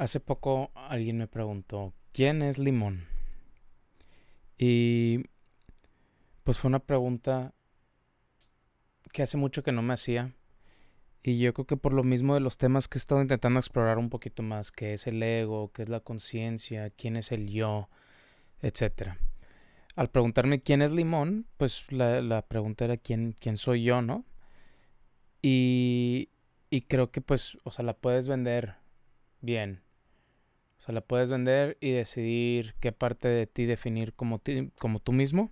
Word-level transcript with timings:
Hace 0.00 0.18
poco 0.18 0.70
alguien 0.74 1.18
me 1.18 1.26
preguntó, 1.26 1.92
¿quién 2.14 2.40
es 2.40 2.56
Limón? 2.56 3.04
Y 4.56 5.24
pues 6.42 6.58
fue 6.58 6.70
una 6.70 6.78
pregunta 6.78 7.52
que 9.12 9.20
hace 9.20 9.36
mucho 9.36 9.62
que 9.62 9.72
no 9.72 9.82
me 9.82 9.92
hacía. 9.92 10.32
Y 11.22 11.38
yo 11.38 11.52
creo 11.52 11.66
que 11.66 11.76
por 11.76 11.92
lo 11.92 12.02
mismo 12.02 12.32
de 12.32 12.40
los 12.40 12.56
temas 12.56 12.88
que 12.88 12.96
he 12.96 12.98
estado 12.98 13.20
intentando 13.20 13.60
explorar 13.60 13.98
un 13.98 14.08
poquito 14.08 14.42
más, 14.42 14.72
que 14.72 14.94
es 14.94 15.06
el 15.06 15.22
ego, 15.22 15.70
qué 15.74 15.82
es 15.82 15.90
la 15.90 16.00
conciencia, 16.00 16.88
quién 16.88 17.16
es 17.16 17.30
el 17.30 17.50
yo, 17.50 17.90
etc. 18.62 19.18
Al 19.96 20.08
preguntarme 20.08 20.62
quién 20.62 20.80
es 20.80 20.92
Limón, 20.92 21.44
pues 21.58 21.84
la, 21.92 22.40
pregunta 22.48 22.86
era 22.86 22.96
quién, 22.96 23.36
quién 23.38 23.58
soy 23.58 23.82
yo, 23.82 24.00
¿no? 24.00 24.24
Y, 25.42 26.30
y 26.70 26.80
creo 26.80 27.10
que 27.10 27.20
pues, 27.20 27.58
o 27.64 27.70
sea, 27.70 27.84
la 27.84 27.92
puedes 27.92 28.28
vender 28.28 28.76
bien. 29.42 29.82
O 30.80 30.82
sea, 30.82 30.94
la 30.94 31.02
puedes 31.02 31.30
vender 31.30 31.76
y 31.80 31.90
decidir 31.90 32.74
qué 32.80 32.90
parte 32.90 33.28
de 33.28 33.46
ti 33.46 33.66
definir 33.66 34.14
como, 34.14 34.40
como 34.78 34.98
tú 34.98 35.12
mismo. 35.12 35.50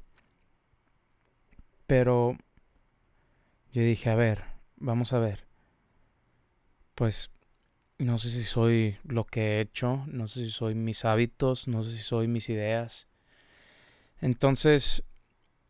Pero 1.86 2.38
yo 3.72 3.82
dije, 3.82 4.08
a 4.08 4.14
ver, 4.14 4.44
vamos 4.76 5.12
a 5.12 5.18
ver. 5.18 5.44
Pues 6.94 7.30
no 7.98 8.16
sé 8.16 8.30
si 8.30 8.42
soy 8.42 8.96
lo 9.04 9.24
que 9.24 9.58
he 9.58 9.60
hecho, 9.60 10.02
no 10.06 10.26
sé 10.28 10.46
si 10.46 10.50
soy 10.50 10.74
mis 10.74 11.04
hábitos, 11.04 11.68
no 11.68 11.82
sé 11.82 11.90
si 11.90 12.02
soy 12.02 12.26
mis 12.26 12.48
ideas. 12.48 13.06
Entonces 14.22 15.02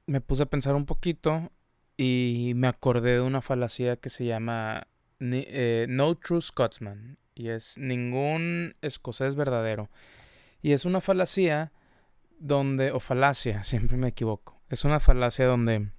me 0.07 0.21
puse 0.21 0.45
a 0.45 0.47
pensar 0.47 0.77
un 0.77 0.87
poquito 0.87 1.51
y 1.97 2.53
me 2.55 2.69
acordé 2.69 3.15
de 3.15 3.23
una 3.23 3.43
falacia 3.43 3.97
que 3.97 4.09
se 4.09 4.25
llama 4.25 4.87
eh, 5.19 5.87
No 5.89 6.15
True 6.15 6.41
Scotsman 6.41 7.19
y 7.39 7.51
es 7.51 7.79
ningún 7.79 8.75
escocés 8.83 9.37
verdadero. 9.37 9.89
Y 10.61 10.73
es 10.73 10.85
una 10.85 11.01
falacia 11.01 11.73
donde, 12.39 12.91
o 12.91 13.01
falacia, 13.01 13.63
siempre 13.65 13.97
me 13.97 14.09
equivoco, 14.09 14.61
es 14.69 14.85
una 14.85 15.01
falacia 15.01 15.47
donde, 15.47 15.91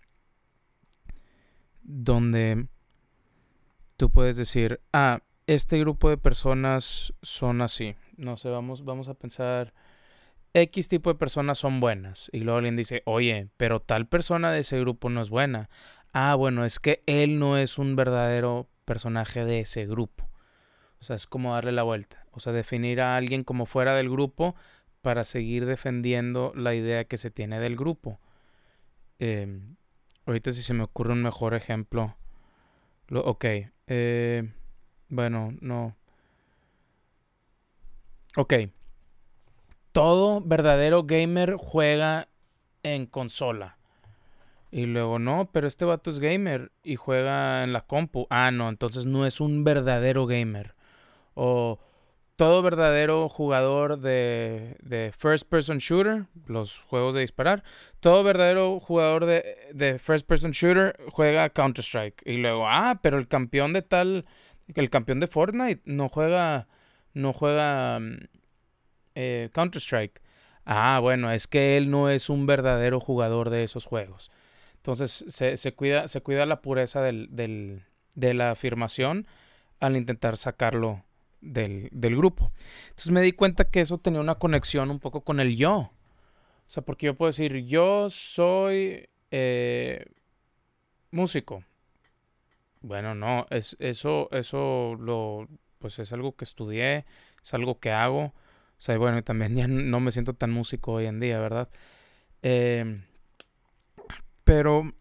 donde 1.81 2.67
tú 3.97 4.11
puedes 4.11 4.37
decir, 4.37 4.81
ah, 4.93 5.21
este 5.47 5.79
grupo 5.79 6.09
de 6.09 6.17
personas 6.17 7.13
son 7.21 7.61
así. 7.61 7.95
No 8.17 8.37
sé, 8.37 8.49
vamos, 8.49 8.85
vamos 8.85 9.07
a 9.07 9.15
pensar, 9.15 9.73
X 10.53 10.87
tipo 10.87 11.11
de 11.11 11.17
personas 11.17 11.57
son 11.57 11.79
buenas. 11.79 12.29
Y 12.31 12.39
luego 12.41 12.57
alguien 12.57 12.75
dice, 12.75 13.01
oye, 13.05 13.49
pero 13.57 13.79
tal 13.79 14.07
persona 14.07 14.51
de 14.51 14.59
ese 14.59 14.79
grupo 14.79 15.09
no 15.09 15.21
es 15.21 15.29
buena. 15.29 15.69
Ah, 16.13 16.35
bueno, 16.35 16.65
es 16.65 16.79
que 16.79 17.03
él 17.05 17.39
no 17.39 17.57
es 17.57 17.77
un 17.77 17.95
verdadero 17.95 18.67
personaje 18.85 19.45
de 19.45 19.61
ese 19.61 19.85
grupo. 19.85 20.28
O 20.99 21.03
sea, 21.03 21.15
es 21.15 21.27
como 21.27 21.53
darle 21.53 21.71
la 21.71 21.83
vuelta. 21.83 22.25
O 22.31 22.39
sea, 22.39 22.53
definir 22.53 23.01
a 23.01 23.15
alguien 23.15 23.43
como 23.43 23.65
fuera 23.65 23.95
del 23.95 24.09
grupo 24.09 24.55
para 25.01 25.23
seguir 25.23 25.65
defendiendo 25.65 26.51
la 26.55 26.75
idea 26.75 27.05
que 27.05 27.17
se 27.17 27.31
tiene 27.31 27.59
del 27.59 27.77
grupo. 27.77 28.19
Em, 29.17 29.75
ahorita 30.25 30.51
si 30.51 30.61
se 30.61 30.73
me 30.73 30.83
ocurre 30.83 31.13
un 31.13 31.23
mejor 31.23 31.53
ejemplo. 31.53 32.15
Lo, 33.07 33.21
ok. 33.21 33.45
Eh, 33.87 34.51
bueno, 35.07 35.55
no. 35.61 35.95
Ok. 38.35 38.53
Todo 39.93 40.41
verdadero 40.41 41.03
gamer 41.03 41.55
juega 41.57 42.27
en 42.83 43.05
consola. 43.05 43.77
Y 44.71 44.85
luego, 44.85 45.17
no, 45.17 45.49
pero 45.51 45.65
este 45.67 45.85
vato 45.85 46.11
es 46.11 46.19
gamer 46.19 46.71
y 46.83 46.95
juega 46.95 47.63
en 47.63 47.73
la 47.73 47.81
compu. 47.81 48.27
Ah, 48.29 48.51
no, 48.51 48.69
entonces 48.69 49.05
no 49.05 49.25
es 49.25 49.41
un 49.41 49.63
verdadero 49.63 50.27
gamer 50.27 50.75
o 51.41 51.79
todo 52.35 52.61
verdadero 52.61 53.29
jugador 53.29 53.99
de, 53.99 54.75
de, 54.81 55.13
first 55.17 55.47
person 55.49 55.77
shooter, 55.77 56.25
los 56.47 56.79
juegos 56.79 57.15
de 57.15 57.21
disparar, 57.21 57.63
todo 58.01 58.23
verdadero 58.23 58.79
jugador 58.81 59.25
de, 59.25 59.57
de 59.73 59.99
first 59.99 60.27
person 60.27 60.51
shooter 60.51 60.97
juega 61.09 61.49
Counter 61.49 61.83
Strike. 61.83 62.21
Y 62.25 62.37
luego, 62.37 62.67
ah, 62.67 62.99
pero 63.01 63.17
el 63.17 63.29
campeón 63.29 63.71
de 63.71 63.81
tal, 63.81 64.25
el 64.73 64.89
campeón 64.89 65.21
de 65.21 65.27
Fortnite 65.27 65.81
no 65.85 66.09
juega, 66.09 66.67
no 67.13 67.31
juega 67.31 67.99
mm, 67.99 68.17
eh, 69.15 69.49
Counter 69.53 69.81
Strike. 69.81 70.21
Ah, 70.65 70.99
bueno, 71.01 71.31
es 71.31 71.47
que 71.47 71.77
él 71.77 71.89
no 71.89 72.09
es 72.09 72.29
un 72.29 72.45
verdadero 72.45 72.99
jugador 72.99 73.49
de 73.49 73.63
esos 73.63 73.85
juegos. 73.85 74.29
Entonces 74.75 75.23
se, 75.27 75.55
se 75.55 75.73
cuida, 75.73 76.09
se 76.09 76.19
cuida 76.19 76.45
la 76.45 76.61
pureza 76.61 77.01
del, 77.01 77.27
del, 77.31 77.83
de 78.15 78.33
la 78.33 78.51
afirmación 78.51 79.25
al 79.79 79.95
intentar 79.95 80.35
sacarlo 80.35 81.05
del, 81.41 81.89
grupo. 81.91 82.51
Entonces 82.89 83.11
me 83.11 83.21
di 83.21 83.31
cuenta 83.31 83.65
que 83.65 83.81
eso 83.81 83.97
tenía 83.97 84.21
una 84.21 84.35
conexión 84.35 84.91
un 84.91 84.99
poco 84.99 85.21
con 85.21 85.39
el 85.39 85.55
yo. 85.55 85.75
O 85.75 85.91
sea, 86.71 86.83
porque 86.83 87.07
yo 87.07 87.15
puedo 87.15 87.29
decir, 87.29 87.65
yo 87.65 88.09
soy 88.09 89.09
eh, 89.31 90.05
músico. 91.11 91.63
Bueno, 92.81 93.15
no, 93.15 93.45
es, 93.49 93.75
eso, 93.79 94.29
eso 94.31 94.95
lo, 94.99 95.47
pues 95.79 95.99
es 95.99 96.13
algo 96.13 96.35
que 96.35 96.45
estudié, 96.45 97.05
es 97.43 97.53
algo 97.53 97.79
que 97.79 97.91
hago. 97.91 98.25
O 98.25 98.81
sea, 98.81 98.97
bueno, 98.97 99.21
también 99.23 99.55
ya 99.55 99.67
no 99.67 99.99
me 99.99 100.11
siento 100.11 100.33
tan 100.33 100.51
músico 100.51 100.93
hoy 100.93 101.05
en 101.07 101.19
día, 101.19 101.39
¿verdad? 101.39 101.69
Em, 102.41 103.03
pero 104.43 104.93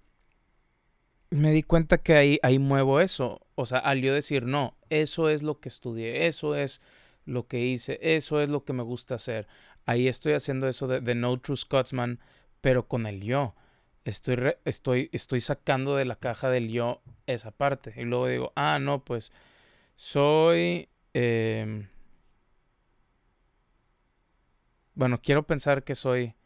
me 1.30 1.52
di 1.52 1.62
cuenta 1.62 1.98
que 1.98 2.14
ahí, 2.14 2.38
ahí 2.42 2.58
muevo 2.58 3.00
eso. 3.00 3.40
O 3.60 3.66
sea, 3.66 3.80
al 3.80 4.00
yo 4.00 4.14
decir, 4.14 4.46
no, 4.46 4.76
eso 4.88 5.28
es 5.28 5.42
lo 5.42 5.58
que 5.58 5.68
estudié, 5.68 6.28
eso 6.28 6.54
es 6.54 6.80
lo 7.24 7.48
que 7.48 7.58
hice, 7.58 7.98
eso 8.00 8.40
es 8.40 8.50
lo 8.50 8.64
que 8.64 8.72
me 8.72 8.84
gusta 8.84 9.16
hacer. 9.16 9.48
Ahí 9.84 10.06
estoy 10.06 10.34
haciendo 10.34 10.68
eso 10.68 10.86
de, 10.86 11.14
No 11.16 11.36
True 11.40 11.56
Scotsman, 11.56 12.20
pero 12.60 12.86
con 12.86 13.04
el 13.04 13.20
yo. 13.20 13.56
Estoy, 14.04 14.54
estoy, 14.64 15.10
estoy 15.12 15.40
sacando 15.40 15.96
de 15.96 16.04
la 16.04 16.14
caja 16.14 16.50
del 16.50 16.68
yo 16.70 17.02
esa 17.26 17.50
parte. 17.50 17.92
Y 17.96 18.04
luego 18.04 18.28
digo, 18.28 18.52
ah, 18.54 18.78
no, 18.78 19.04
pues 19.04 19.32
soy... 19.96 20.88
Em, 21.12 21.88
bueno, 24.94 25.18
quiero 25.20 25.48
pensar 25.48 25.82
que 25.82 25.96
soy 25.96 26.36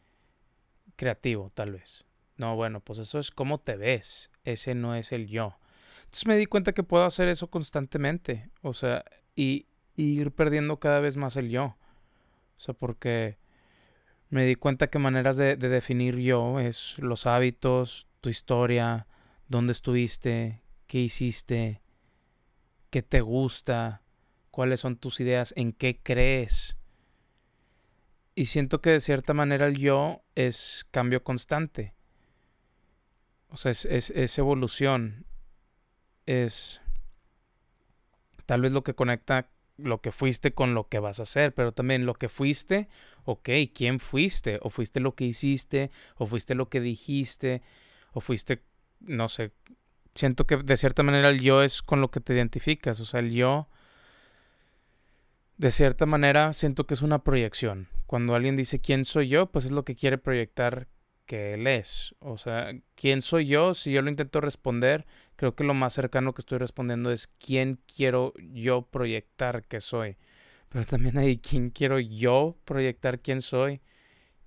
creativo, 0.95 1.51
tal 1.53 1.73
vez. 1.73 2.05
No, 2.37 2.55
bueno, 2.55 2.79
pues 2.79 2.97
eso 2.97 3.19
es 3.19 3.29
cómo 3.29 3.59
te 3.59 3.75
ves. 3.75 4.31
Ese 4.45 4.73
no 4.73 4.95
es 4.95 5.11
el 5.11 5.27
yo. 5.27 5.59
Entonces 6.13 6.27
me 6.27 6.37
di 6.37 6.45
cuenta 6.45 6.73
que 6.73 6.83
puedo 6.83 7.05
hacer 7.05 7.27
eso 7.27 7.49
constantemente. 7.49 8.51
O 8.61 8.75
sea, 8.75 9.03
y, 9.35 9.65
ir 9.95 10.31
perdiendo 10.31 10.79
cada 10.79 10.99
vez 10.99 11.17
más 11.17 11.37
el 11.37 11.49
yo. 11.49 11.63
O 11.65 12.59
sea, 12.59 12.75
porque 12.75 13.39
me 14.29 14.45
di 14.45 14.53
cuenta 14.53 14.91
que 14.91 14.99
maneras 14.99 15.37
de, 15.37 15.55
de 15.55 15.69
definir 15.69 16.19
yo 16.19 16.59
es 16.59 16.99
los 16.99 17.25
hábitos, 17.25 18.07
tu 18.21 18.29
historia, 18.29 19.07
dónde 19.47 19.71
estuviste, 19.71 20.61
qué 20.85 20.99
hiciste, 20.99 21.81
qué 22.91 23.01
te 23.01 23.21
gusta, 23.21 24.03
cuáles 24.51 24.81
son 24.81 24.97
tus 24.97 25.19
ideas, 25.19 25.51
en 25.57 25.73
qué 25.73 25.99
crees. 26.03 26.77
Y 28.35 28.45
siento 28.45 28.81
que 28.81 28.91
de 28.91 28.99
cierta 28.99 29.33
manera 29.33 29.65
el 29.65 29.79
yo 29.79 30.21
es 30.35 30.85
cambio 30.91 31.23
constante. 31.23 31.95
O 33.49 33.57
sea, 33.57 33.71
es, 33.71 33.85
es 33.85 34.37
evolución 34.37 35.25
es 36.25 36.81
tal 38.45 38.61
vez 38.61 38.71
lo 38.71 38.83
que 38.83 38.93
conecta 38.93 39.49
lo 39.77 40.01
que 40.01 40.11
fuiste 40.11 40.53
con 40.53 40.73
lo 40.73 40.87
que 40.87 40.99
vas 40.99 41.19
a 41.19 41.23
hacer, 41.23 41.53
pero 41.53 41.71
también 41.71 42.05
lo 42.05 42.13
que 42.13 42.29
fuiste, 42.29 42.89
ok, 43.23 43.49
¿quién 43.73 43.99
fuiste? 43.99 44.59
O 44.61 44.69
fuiste 44.69 44.99
lo 44.99 45.15
que 45.15 45.25
hiciste, 45.25 45.91
o 46.15 46.27
fuiste 46.27 46.55
lo 46.55 46.69
que 46.69 46.79
dijiste, 46.79 47.61
o 48.11 48.21
fuiste, 48.21 48.61
no 48.99 49.27
sé, 49.29 49.51
siento 50.13 50.45
que 50.45 50.57
de 50.57 50.77
cierta 50.77 51.03
manera 51.03 51.29
el 51.29 51.41
yo 51.41 51.63
es 51.63 51.81
con 51.81 52.01
lo 52.01 52.11
que 52.11 52.19
te 52.19 52.33
identificas, 52.33 52.99
o 52.99 53.05
sea, 53.05 53.19
el 53.19 53.31
yo, 53.31 53.67
de 55.57 55.71
cierta 55.71 56.05
manera, 56.05 56.53
siento 56.53 56.85
que 56.85 56.93
es 56.93 57.01
una 57.01 57.23
proyección. 57.23 57.87
Cuando 58.05 58.35
alguien 58.35 58.55
dice 58.55 58.79
quién 58.79 59.05
soy 59.05 59.29
yo, 59.29 59.47
pues 59.47 59.65
es 59.65 59.71
lo 59.71 59.85
que 59.85 59.95
quiere 59.95 60.17
proyectar 60.17 60.87
que 61.25 61.53
él 61.53 61.67
es. 61.67 62.15
O 62.19 62.37
sea, 62.37 62.71
¿quién 62.95 63.21
soy 63.21 63.47
yo? 63.47 63.73
Si 63.73 63.91
yo 63.91 64.01
lo 64.01 64.09
intento 64.09 64.41
responder, 64.41 65.05
creo 65.35 65.55
que 65.55 65.63
lo 65.63 65.73
más 65.73 65.93
cercano 65.93 66.33
que 66.33 66.41
estoy 66.41 66.57
respondiendo 66.57 67.11
es 67.11 67.27
quién 67.27 67.79
quiero 67.93 68.33
yo 68.37 68.83
proyectar 68.83 69.63
que 69.65 69.81
soy. 69.81 70.17
Pero 70.69 70.85
también 70.85 71.17
hay 71.17 71.37
quién 71.37 71.69
quiero 71.69 71.99
yo 71.99 72.57
proyectar 72.65 73.19
quién 73.19 73.41
soy. 73.41 73.81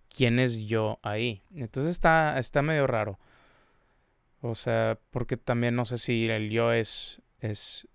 ¿Quién 0.08 0.38
es 0.38 0.58
yo 0.66 0.98
ahí? 1.02 1.42
Entonces 1.54 1.90
está, 1.90 2.38
está 2.38 2.62
medio 2.62 2.86
raro. 2.86 3.18
O 4.40 4.54
sea, 4.54 4.98
porque 5.10 5.36
también 5.36 5.74
no 5.74 5.84
sé 5.84 5.98
si 5.98 6.28
el 6.28 6.50
yo 6.50 6.72
es, 6.72 7.20
es, 7.40 7.88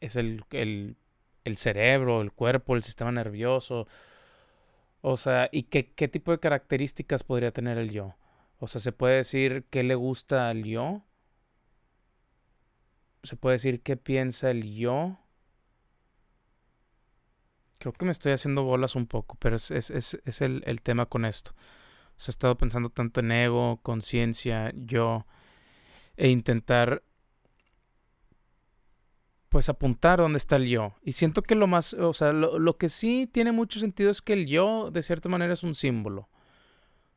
es 0.00 0.16
el, 0.16 0.44
el, 0.50 0.96
el 1.44 1.56
cerebro, 1.56 2.20
el 2.20 2.32
cuerpo, 2.32 2.76
el 2.76 2.82
sistema 2.82 3.10
nervioso 3.12 3.86
o 5.00 5.16
sea, 5.16 5.48
¿y 5.52 5.64
qué, 5.64 5.92
qué 5.92 6.08
tipo 6.08 6.32
de 6.32 6.40
características 6.40 7.22
podría 7.24 7.52
tener 7.52 7.78
el 7.78 7.90
yo? 7.90 8.14
O 8.58 8.66
sea, 8.66 8.80
¿se 8.80 8.92
puede 8.92 9.16
decir 9.16 9.66
qué 9.70 9.82
le 9.82 9.94
gusta 9.94 10.48
al 10.48 10.64
yo? 10.64 11.02
¿Se 13.22 13.36
puede 13.36 13.54
decir 13.54 13.82
qué 13.82 13.96
piensa 13.96 14.50
el 14.50 14.74
yo? 14.74 15.18
Creo 17.78 17.92
que 17.92 18.04
me 18.04 18.12
estoy 18.12 18.32
haciendo 18.32 18.62
bolas 18.62 18.94
un 18.94 19.06
poco, 19.06 19.36
pero 19.38 19.56
es, 19.56 19.70
es, 19.70 19.90
es, 19.90 20.18
es 20.24 20.40
el, 20.40 20.62
el, 20.66 20.80
tema 20.82 21.06
con 21.06 21.24
esto. 21.24 21.52
O 22.16 22.20
sea, 22.20 22.30
he 22.30 22.32
estado 22.32 22.56
pensando 22.56 22.88
tanto 22.88 23.20
en 23.20 23.32
ego, 23.32 23.80
conciencia, 23.82 24.72
yo, 24.74 25.26
e 26.16 26.28
intentar 26.28 27.02
pues 29.56 29.70
apuntar 29.70 30.18
dónde 30.18 30.36
está 30.36 30.56
el 30.56 30.68
yo. 30.68 30.92
Y 31.02 31.12
siento 31.12 31.40
que 31.40 31.54
lo 31.54 31.66
más, 31.66 31.94
o 31.94 32.12
sea, 32.12 32.30
lo, 32.32 32.58
lo, 32.58 32.76
que 32.76 32.90
sí 32.90 33.26
tiene 33.26 33.52
mucho 33.52 33.80
sentido 33.80 34.10
es 34.10 34.20
que 34.20 34.34
el 34.34 34.46
yo, 34.46 34.90
de 34.90 35.00
cierta 35.00 35.30
manera, 35.30 35.54
es 35.54 35.62
un 35.62 35.74
símbolo. 35.74 36.28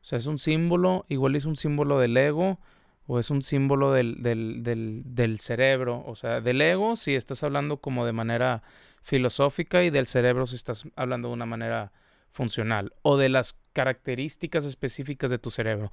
sea, 0.00 0.16
es 0.16 0.24
un 0.24 0.38
símbolo, 0.38 1.04
igual 1.10 1.36
es 1.36 1.44
un 1.44 1.58
símbolo 1.58 1.98
del 1.98 2.16
ego, 2.16 2.58
o 3.06 3.18
es 3.18 3.28
un 3.28 3.42
símbolo 3.42 3.92
del, 3.92 4.22
del, 4.22 4.62
del, 4.62 5.02
del 5.04 5.38
cerebro. 5.38 6.02
O 6.06 6.16
sea, 6.16 6.40
del 6.40 6.62
ego 6.62 6.96
si 6.96 7.14
estás 7.14 7.42
hablando 7.42 7.82
como 7.82 8.06
de 8.06 8.12
manera 8.12 8.62
filosófica 9.02 9.84
y 9.84 9.90
del 9.90 10.06
cerebro 10.06 10.46
si 10.46 10.56
estás 10.56 10.84
hablando 10.96 11.28
de 11.28 11.34
una 11.34 11.44
manera 11.44 11.92
funcional. 12.30 12.94
O 13.02 13.18
de 13.18 13.28
las 13.28 13.60
características 13.74 14.64
específicas 14.64 15.30
de 15.30 15.38
tu 15.38 15.50
cerebro. 15.50 15.92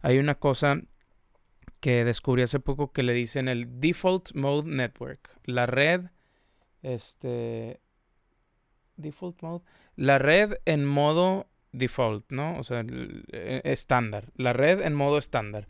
Hay 0.00 0.18
una 0.18 0.36
cosa 0.36 0.80
que 1.80 2.04
descubrí 2.04 2.42
hace 2.42 2.60
poco 2.60 2.92
que 2.92 3.02
le 3.02 3.12
dicen 3.12 3.48
el 3.48 3.80
Default 3.80 4.34
Mode 4.34 4.70
Network. 4.70 5.30
La 5.44 5.66
red, 5.66 6.02
este... 6.82 7.80
Default 8.96 9.42
Mode. 9.42 9.64
La 9.96 10.18
red 10.18 10.58
en 10.64 10.84
modo 10.84 11.48
default, 11.72 12.30
¿no? 12.30 12.58
O 12.58 12.64
sea, 12.64 12.84
e, 13.32 13.60
estándar. 13.64 14.32
La 14.36 14.52
red 14.52 14.80
en 14.80 14.94
modo 14.94 15.18
estándar. 15.18 15.68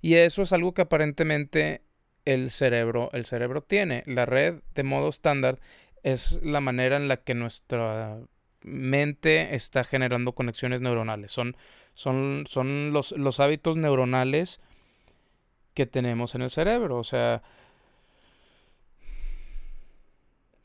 Y 0.00 0.14
eso 0.14 0.42
es 0.42 0.52
algo 0.52 0.74
que 0.74 0.82
aparentemente 0.82 1.82
el 2.24 2.50
cerebro, 2.50 3.10
el 3.12 3.24
cerebro 3.24 3.62
tiene. 3.62 4.02
La 4.06 4.26
red 4.26 4.60
de 4.74 4.82
modo 4.82 5.08
estándar 5.08 5.60
es 6.02 6.40
la 6.42 6.60
manera 6.60 6.96
en 6.96 7.08
la 7.08 7.18
que 7.18 7.34
nuestra 7.34 8.18
mente 8.62 9.54
está 9.54 9.84
generando 9.84 10.34
conexiones 10.34 10.80
neuronales. 10.80 11.32
Son, 11.32 11.56
son, 11.94 12.44
son 12.48 12.92
los, 12.92 13.12
los 13.12 13.40
hábitos 13.40 13.76
neuronales 13.76 14.60
que 15.74 15.86
tenemos 15.86 16.34
en 16.34 16.42
el 16.42 16.50
cerebro. 16.50 16.98
O 16.98 17.04
sea, 17.04 17.42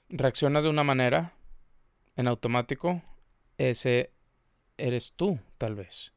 reaccionas 0.10 0.64
de 0.64 0.70
una 0.70 0.84
manera 0.84 1.34
en 2.16 2.28
automático, 2.28 3.02
ese 3.58 4.12
eres 4.78 5.14
tú, 5.14 5.40
tal 5.58 5.76
vez. 5.76 6.14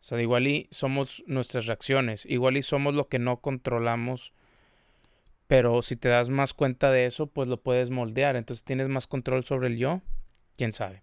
O 0.00 0.06
sea, 0.06 0.20
igual 0.20 0.46
y 0.46 0.68
somos 0.70 1.24
nuestras 1.26 1.66
reacciones, 1.66 2.26
igual 2.26 2.56
y 2.56 2.62
somos 2.62 2.94
lo 2.94 3.08
que 3.08 3.18
no 3.18 3.40
controlamos, 3.40 4.32
pero 5.46 5.80
si 5.82 5.96
te 5.96 6.08
das 6.08 6.28
más 6.28 6.54
cuenta 6.54 6.90
de 6.90 7.06
eso, 7.06 7.26
pues 7.26 7.48
lo 7.48 7.62
puedes 7.62 7.90
moldear, 7.90 8.36
entonces 8.36 8.64
tienes 8.64 8.88
más 8.88 9.06
control 9.06 9.44
sobre 9.44 9.68
el 9.68 9.78
yo, 9.78 10.02
quién 10.56 10.72
sabe. 10.72 11.02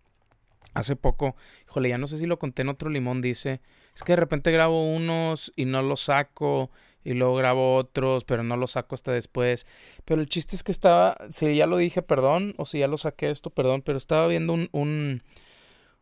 Hace 0.73 0.95
poco, 0.95 1.35
híjole, 1.67 1.89
ya 1.89 1.97
no 1.97 2.07
sé 2.07 2.17
si 2.17 2.25
lo 2.25 2.39
conté 2.39 2.61
en 2.61 2.69
otro 2.69 2.89
limón, 2.89 3.21
dice, 3.21 3.61
es 3.95 4.03
que 4.03 4.13
de 4.13 4.17
repente 4.17 4.51
grabo 4.51 4.87
unos 4.87 5.51
y 5.55 5.65
no 5.65 5.81
los 5.81 6.01
saco 6.01 6.69
y 7.03 7.13
luego 7.13 7.35
grabo 7.35 7.75
otros, 7.75 8.23
pero 8.23 8.43
no 8.43 8.57
los 8.57 8.71
saco 8.71 8.95
hasta 8.95 9.11
después. 9.11 9.65
Pero 10.05 10.21
el 10.21 10.27
chiste 10.27 10.55
es 10.55 10.63
que 10.63 10.71
estaba, 10.71 11.17
si 11.29 11.55
ya 11.55 11.65
lo 11.65 11.77
dije, 11.77 12.01
perdón, 12.01 12.53
o 12.57 12.65
si 12.65 12.79
ya 12.79 12.87
lo 12.87 12.97
saqué 12.97 13.29
esto, 13.29 13.49
perdón, 13.49 13.81
pero 13.81 13.97
estaba 13.97 14.27
viendo 14.27 14.53
un, 14.53 14.69
un, 14.71 15.23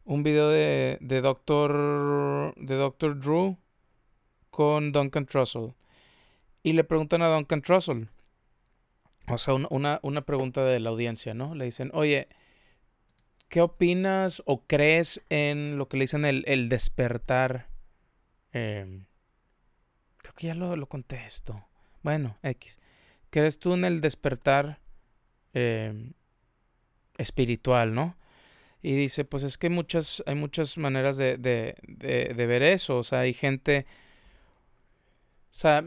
un 0.04 0.24
video 0.24 0.50
de, 0.50 0.98
de 1.02 1.22
Doctor, 1.22 2.54
de 2.56 2.76
Doctor 2.76 3.20
Drew 3.20 3.58
con 4.50 4.92
Duncan 4.92 5.26
Trussell. 5.26 5.74
Y 6.64 6.74
le 6.74 6.84
preguntan 6.84 7.22
a 7.22 7.30
Duncan 7.30 7.62
Trussell, 7.62 8.10
o 9.30 9.38
sea, 9.38 9.54
una, 9.54 10.00
una 10.04 10.22
pregunta 10.22 10.66
de 10.66 10.80
la 10.80 10.90
audiencia, 10.90 11.34
¿no? 11.34 11.56
Le 11.56 11.66
dicen, 11.66 11.92
oye, 11.94 12.28
¿qué 13.48 13.62
opinas 13.62 14.44
o 14.46 14.66
crees 14.66 15.22
en 15.30 15.78
lo 15.78 15.88
que 15.88 15.98
le 15.98 16.04
dicen 16.04 16.26
el, 16.26 16.44
el 16.48 16.68
despertar? 16.68 17.68
Eh, 18.52 19.06
creo 20.30 20.36
que 20.36 20.48
ya 20.48 20.56
lo, 20.56 20.76
lo 20.76 20.88
contesto. 20.88 21.66
Bueno, 22.04 22.38
X. 22.44 22.80
¿Crees 23.30 23.60
tú 23.60 23.74
en 23.74 23.86
el 23.86 24.02
despertar 24.02 24.80
eh, 25.54 26.12
espiritual, 27.18 27.94
no? 27.94 28.16
Y 28.82 28.94
dice, 28.96 29.26
pues 29.26 29.44
es 29.44 29.58
que 29.58 29.68
hay 29.68 29.74
muchas, 29.74 30.24
hay 30.26 30.36
muchas 30.36 30.78
maneras 30.78 31.18
de, 31.18 31.38
de, 31.38 31.76
de, 31.84 32.34
de 32.34 32.46
ver 32.46 32.64
eso. 32.64 32.98
O 32.98 33.04
sea, 33.04 33.22
hay 33.22 33.34
gente... 33.34 33.86
O 35.52 35.54
sea, 35.54 35.84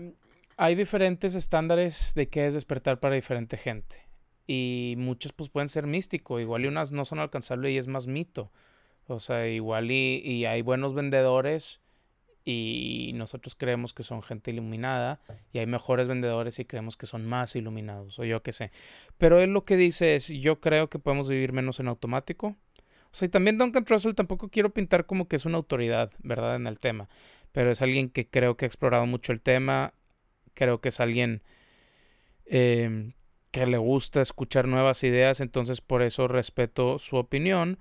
hay 0.56 0.74
diferentes 0.74 1.34
estándares 1.34 2.12
de 2.14 2.28
qué 2.28 2.46
es 2.46 2.54
despertar 2.54 3.00
para 3.00 3.14
diferente 3.14 3.56
gente. 3.56 4.06
Y 4.46 4.94
muchos 4.98 5.32
pues 5.32 5.48
pueden 5.48 5.68
ser 5.68 5.86
místico, 5.86 6.40
igual 6.40 6.64
y 6.64 6.68
unas 6.68 6.90
no 6.90 7.04
son 7.04 7.20
alcanzables 7.20 7.72
y 7.72 7.78
es 7.78 7.86
más 7.86 8.06
mito. 8.08 8.50
O 9.06 9.20
sea, 9.20 9.46
igual 9.48 9.90
y, 9.90 10.20
y 10.24 10.44
hay 10.46 10.62
buenos 10.62 10.94
vendedores 10.94 11.81
y 12.44 13.12
nosotros 13.14 13.54
creemos 13.54 13.94
que 13.94 14.02
son 14.02 14.22
gente 14.22 14.50
iluminada 14.50 15.20
y 15.52 15.58
hay 15.58 15.66
mejores 15.66 16.08
vendedores 16.08 16.58
y 16.58 16.64
creemos 16.64 16.96
que 16.96 17.06
son 17.06 17.24
más 17.24 17.54
iluminados 17.54 18.18
o 18.18 18.24
yo 18.24 18.42
qué 18.42 18.52
sé. 18.52 18.72
Pero 19.18 19.40
él 19.40 19.50
lo 19.50 19.64
que 19.64 19.76
dice 19.76 20.16
es, 20.16 20.28
yo 20.28 20.60
creo 20.60 20.90
que 20.90 20.98
podemos 20.98 21.28
vivir 21.28 21.52
menos 21.52 21.78
en 21.78 21.88
automático. 21.88 22.56
O 23.12 23.14
sea, 23.14 23.26
y 23.26 23.28
también 23.28 23.58
Duncan 23.58 23.84
Trussell 23.84 24.14
tampoco 24.14 24.48
quiero 24.48 24.70
pintar 24.70 25.06
como 25.06 25.28
que 25.28 25.36
es 25.36 25.44
una 25.44 25.58
autoridad, 25.58 26.10
¿verdad? 26.22 26.56
En 26.56 26.66
el 26.66 26.78
tema. 26.78 27.08
Pero 27.52 27.70
es 27.70 27.82
alguien 27.82 28.08
que 28.08 28.26
creo 28.26 28.56
que 28.56 28.64
ha 28.64 28.68
explorado 28.68 29.06
mucho 29.06 29.32
el 29.32 29.40
tema. 29.40 29.92
Creo 30.54 30.80
que 30.80 30.88
es 30.88 30.98
alguien 30.98 31.42
eh, 32.46 33.12
que 33.50 33.66
le 33.66 33.76
gusta 33.78 34.20
escuchar 34.22 34.66
nuevas 34.66 35.04
ideas. 35.04 35.40
Entonces 35.40 35.80
por 35.80 36.02
eso 36.02 36.26
respeto 36.26 36.98
su 36.98 37.16
opinión. 37.16 37.78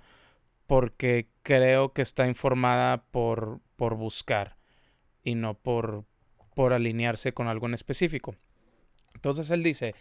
Porque 0.72 1.28
creo 1.44 1.92
que 1.92 2.02
está 2.02 2.28
informada 2.28 3.04
por, 3.12 3.60
por 3.76 3.96
buscar. 3.96 4.56
Y 5.22 5.36
no 5.36 5.56
por, 5.56 6.06
por 6.56 6.72
alinearse 6.72 7.34
con 7.34 7.50
algo 7.50 7.66
en 7.66 7.74
específico. 7.74 8.38
Entonces 9.14 9.52
él 9.52 9.64
dice, 9.64 9.96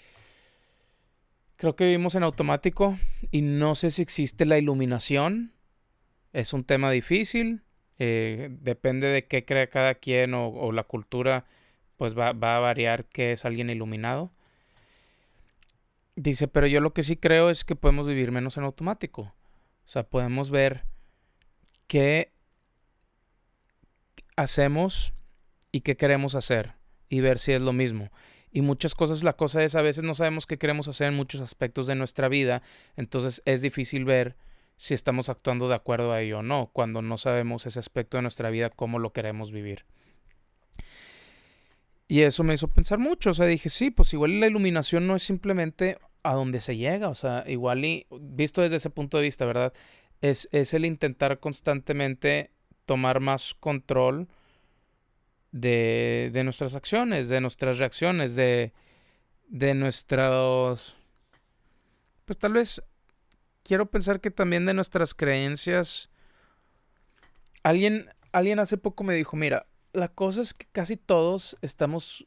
Creo 1.61 1.75
que 1.77 1.85
vivimos 1.85 2.15
en 2.15 2.23
automático 2.23 2.97
y 3.31 3.43
no 3.43 3.75
sé 3.75 3.91
si 3.91 4.01
existe 4.01 4.47
la 4.47 4.59
iluminación. 4.59 5.53
Es 6.33 6.55
un 6.55 6.63
tema 6.63 6.91
difícil. 6.91 7.65
Eh, 7.99 8.49
depende 8.63 9.09
de 9.09 9.27
qué 9.27 9.45
cree 9.45 9.69
cada 9.69 9.97
quien 9.97 10.35
o, 10.35 10.49
o 10.49 10.71
la 10.73 10.85
cultura, 10.85 11.45
pues 11.99 12.17
va, 12.17 12.33
va, 12.33 12.57
a 12.57 12.61
variar 12.61 13.07
qué 13.07 13.33
es 13.33 13.45
alguien 13.45 13.71
iluminado. 13.71 14.33
Dice, 16.15 16.47
pero 16.49 16.67
yo 16.67 16.81
lo 16.81 16.95
que 16.95 17.03
sí 17.03 17.17
creo 17.17 17.51
es 17.51 17.67
que 17.67 17.77
podemos 17.77 18.07
vivir 18.07 18.31
menos 18.31 18.57
en 18.57 18.63
automático. 18.65 19.35
O 19.91 19.93
sea, 19.93 20.05
podemos 20.05 20.53
ver 20.53 20.85
qué 21.89 22.33
hacemos 24.37 25.13
y 25.73 25.81
qué 25.81 25.97
queremos 25.97 26.37
hacer 26.37 26.75
y 27.09 27.19
ver 27.19 27.41
si 27.41 27.51
es 27.51 27.61
lo 27.61 27.73
mismo 27.73 28.13
y 28.53 28.61
muchas 28.61 28.95
cosas, 28.95 29.25
la 29.25 29.33
cosa 29.33 29.65
es 29.65 29.75
a 29.75 29.83
veces 29.83 30.05
no 30.05 30.15
sabemos 30.15 30.47
qué 30.47 30.59
queremos 30.59 30.87
hacer 30.87 31.09
en 31.09 31.17
muchos 31.17 31.41
aspectos 31.41 31.89
de 31.89 31.97
nuestra 31.97 32.29
vida, 32.29 32.63
entonces 32.95 33.43
es 33.47 33.63
difícil 33.63 34.05
ver 34.05 34.37
si 34.77 34.95
estamos 34.95 35.29
actuando 35.29 35.69
de 35.69 35.75
acuerdo 35.75 36.13
a 36.13 36.21
ello 36.21 36.39
o 36.39 36.43
no, 36.45 36.71
cuando 36.73 37.03
no 37.03 37.19
sabemos 37.19 37.67
ese 37.67 37.81
aspecto 37.81 38.17
de 38.17 38.23
nuestra 38.23 38.49
vida, 38.51 38.71
cómo 38.71 39.01
lo 39.01 39.13
queremos 39.13 39.51
vivir. 39.51 39.87
Y 42.07 42.21
eso 42.21 42.45
me 42.45 42.55
hizo 42.55 42.69
pensar 42.69 43.01
mucho, 43.01 43.31
o 43.31 43.35
sea, 43.35 43.47
dije, 43.47 43.71
sí, 43.71 43.91
pues 43.91 44.13
igual 44.13 44.39
la 44.39 44.47
iluminación 44.47 45.09
no 45.09 45.17
es 45.17 45.25
simplemente 45.25 45.99
a 46.23 46.35
donde 46.35 46.61
se 46.61 46.77
llega, 46.77 47.09
o 47.09 47.15
sea, 47.15 47.45
igual 47.47 47.85
y 47.85 48.07
visto 48.11 48.63
desde 48.63 48.77
ese 48.77 48.91
punto 48.91 49.19
de 49.19 49.25
vista, 49.25 49.47
¿verdad? 49.47 49.73
Es, 50.21 50.49
es 50.53 50.75
el 50.75 50.85
intentar 50.85 51.41
constantemente 51.41 52.51
tomar 52.85 53.21
más 53.21 53.55
control 53.55 54.29
de, 55.53 56.31
de 56.33 56.45
nuestras 56.45 56.75
acciones, 56.75 57.29
de 57.29 57.41
nuestras 57.41 57.79
reacciones, 57.79 58.35
de, 58.35 58.73
de 59.49 59.75
nuestros... 59.75 60.97
Pues 62.25 62.39
tal 62.39 62.53
vez 62.53 62.83
quiero 63.63 63.91
pensar 63.91 64.21
que 64.21 64.31
también 64.31 64.67
de 64.67 64.75
nuestras 64.75 65.15
creencias. 65.15 66.11
Alguien, 67.63 68.11
alguien 68.33 68.59
hace 68.59 68.77
poco 68.77 69.05
me 69.05 69.15
dijo, 69.15 69.37
mira, 69.37 69.67
la 69.93 70.09
cosa 70.09 70.41
es 70.41 70.55
que 70.55 70.67
casi 70.71 70.97
todos 70.97 71.57
estamos 71.63 72.27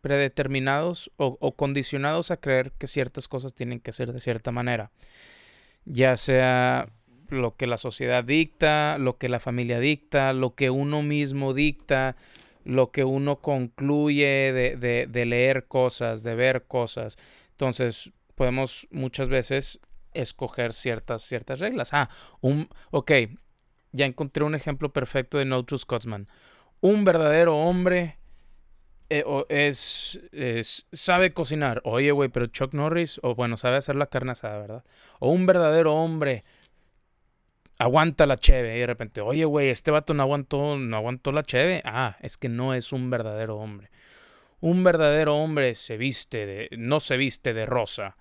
predeterminados 0.00 1.10
o, 1.16 1.36
o, 1.40 1.52
condicionados 1.56 2.30
a 2.30 2.36
creer 2.36 2.72
que 2.72 2.86
ciertas 2.86 3.28
cosas 3.28 3.54
tienen 3.54 3.80
que 3.80 3.92
ser 3.92 4.12
de 4.12 4.20
cierta 4.20 4.52
manera. 4.52 4.90
Ya 5.84 6.16
sea 6.16 6.88
lo 7.28 7.56
que 7.56 7.66
la 7.66 7.78
sociedad 7.78 8.24
dicta, 8.24 8.98
lo 8.98 9.18
que 9.18 9.28
la 9.28 9.40
familia 9.40 9.80
dicta, 9.80 10.32
lo 10.32 10.54
que 10.54 10.70
uno 10.70 11.02
mismo 11.02 11.54
dicta, 11.54 12.16
lo 12.64 12.90
que 12.90 13.04
uno 13.04 13.36
concluye 13.36 14.52
de, 14.52 15.06
de, 15.06 15.26
leer 15.26 15.66
cosas, 15.66 16.22
de 16.22 16.34
ver 16.34 16.64
cosas. 16.66 17.18
Entonces, 17.52 18.12
podemos 18.34 18.88
muchas 18.90 19.28
veces 19.28 19.80
escoger 20.12 20.72
ciertas, 20.72 21.22
ciertas 21.22 21.60
reglas. 21.60 21.90
Ah, 21.92 22.08
un, 22.40 22.68
ok, 22.90 23.12
ya 23.92 24.06
encontré 24.06 24.44
un 24.44 24.54
ejemplo 24.54 24.92
perfecto 24.92 25.38
de 25.38 25.44
No 25.44 25.64
True 25.64 25.78
Scotsman. 25.78 26.28
Un 26.80 27.04
verdadero 27.04 27.56
hombre 27.56 28.18
eh, 29.20 29.44
es, 29.48 30.20
es, 30.32 30.86
sabe 30.92 31.32
cocinar. 31.32 31.80
Oye, 31.84 32.10
güey, 32.10 32.28
pero 32.28 32.46
Chuck 32.46 32.74
Norris, 32.74 33.20
o 33.22 33.34
bueno, 33.34 33.56
sabe 33.56 33.76
hacer 33.76 33.96
la 33.96 34.06
carne 34.06 34.32
asada, 34.32 34.58
¿verdad? 34.58 34.84
O 35.20 35.30
un 35.30 35.46
verdadero 35.46 35.94
hombre 35.94 36.44
aguanta 37.78 38.26
la 38.26 38.36
cheve 38.36 38.76
y 38.76 38.80
de 38.80 38.86
repente, 38.86 39.20
oye, 39.20 39.44
güey, 39.44 39.68
este 39.68 39.90
vato 39.90 40.14
no 40.14 40.22
aguantó, 40.22 40.76
no 40.76 40.96
aguantó 40.96 41.32
la 41.32 41.42
cheve. 41.42 41.82
Ah, 41.84 42.16
es 42.20 42.36
que 42.36 42.48
no 42.48 42.74
es 42.74 42.92
un 42.92 43.10
verdadero 43.10 43.56
hombre. 43.56 43.90
Un 44.60 44.84
verdadero 44.84 45.36
hombre 45.36 45.74
se 45.74 45.96
viste 45.96 46.46
de, 46.46 46.68
no 46.76 47.00
se 47.00 47.16
viste 47.16 47.52
de 47.52 47.66
rosa. 47.66 48.16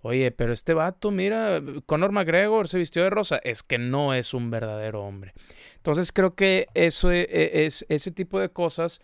Oye, 0.00 0.32
pero 0.32 0.52
este 0.52 0.74
vato, 0.74 1.10
mira, 1.10 1.60
Conor 1.86 2.10
McGregor 2.12 2.66
se 2.66 2.78
vistió 2.78 3.04
de 3.04 3.10
rosa. 3.10 3.40
Es 3.44 3.62
que 3.62 3.78
no 3.78 4.14
es 4.14 4.34
un 4.34 4.50
verdadero 4.50 5.02
hombre. 5.02 5.32
Entonces 5.76 6.12
creo 6.12 6.34
que 6.34 6.66
eso 6.74 7.12
e, 7.12 7.22
e, 7.30 7.66
es, 7.66 7.84
ese 7.88 8.10
tipo 8.10 8.40
de 8.40 8.48
cosas 8.48 9.00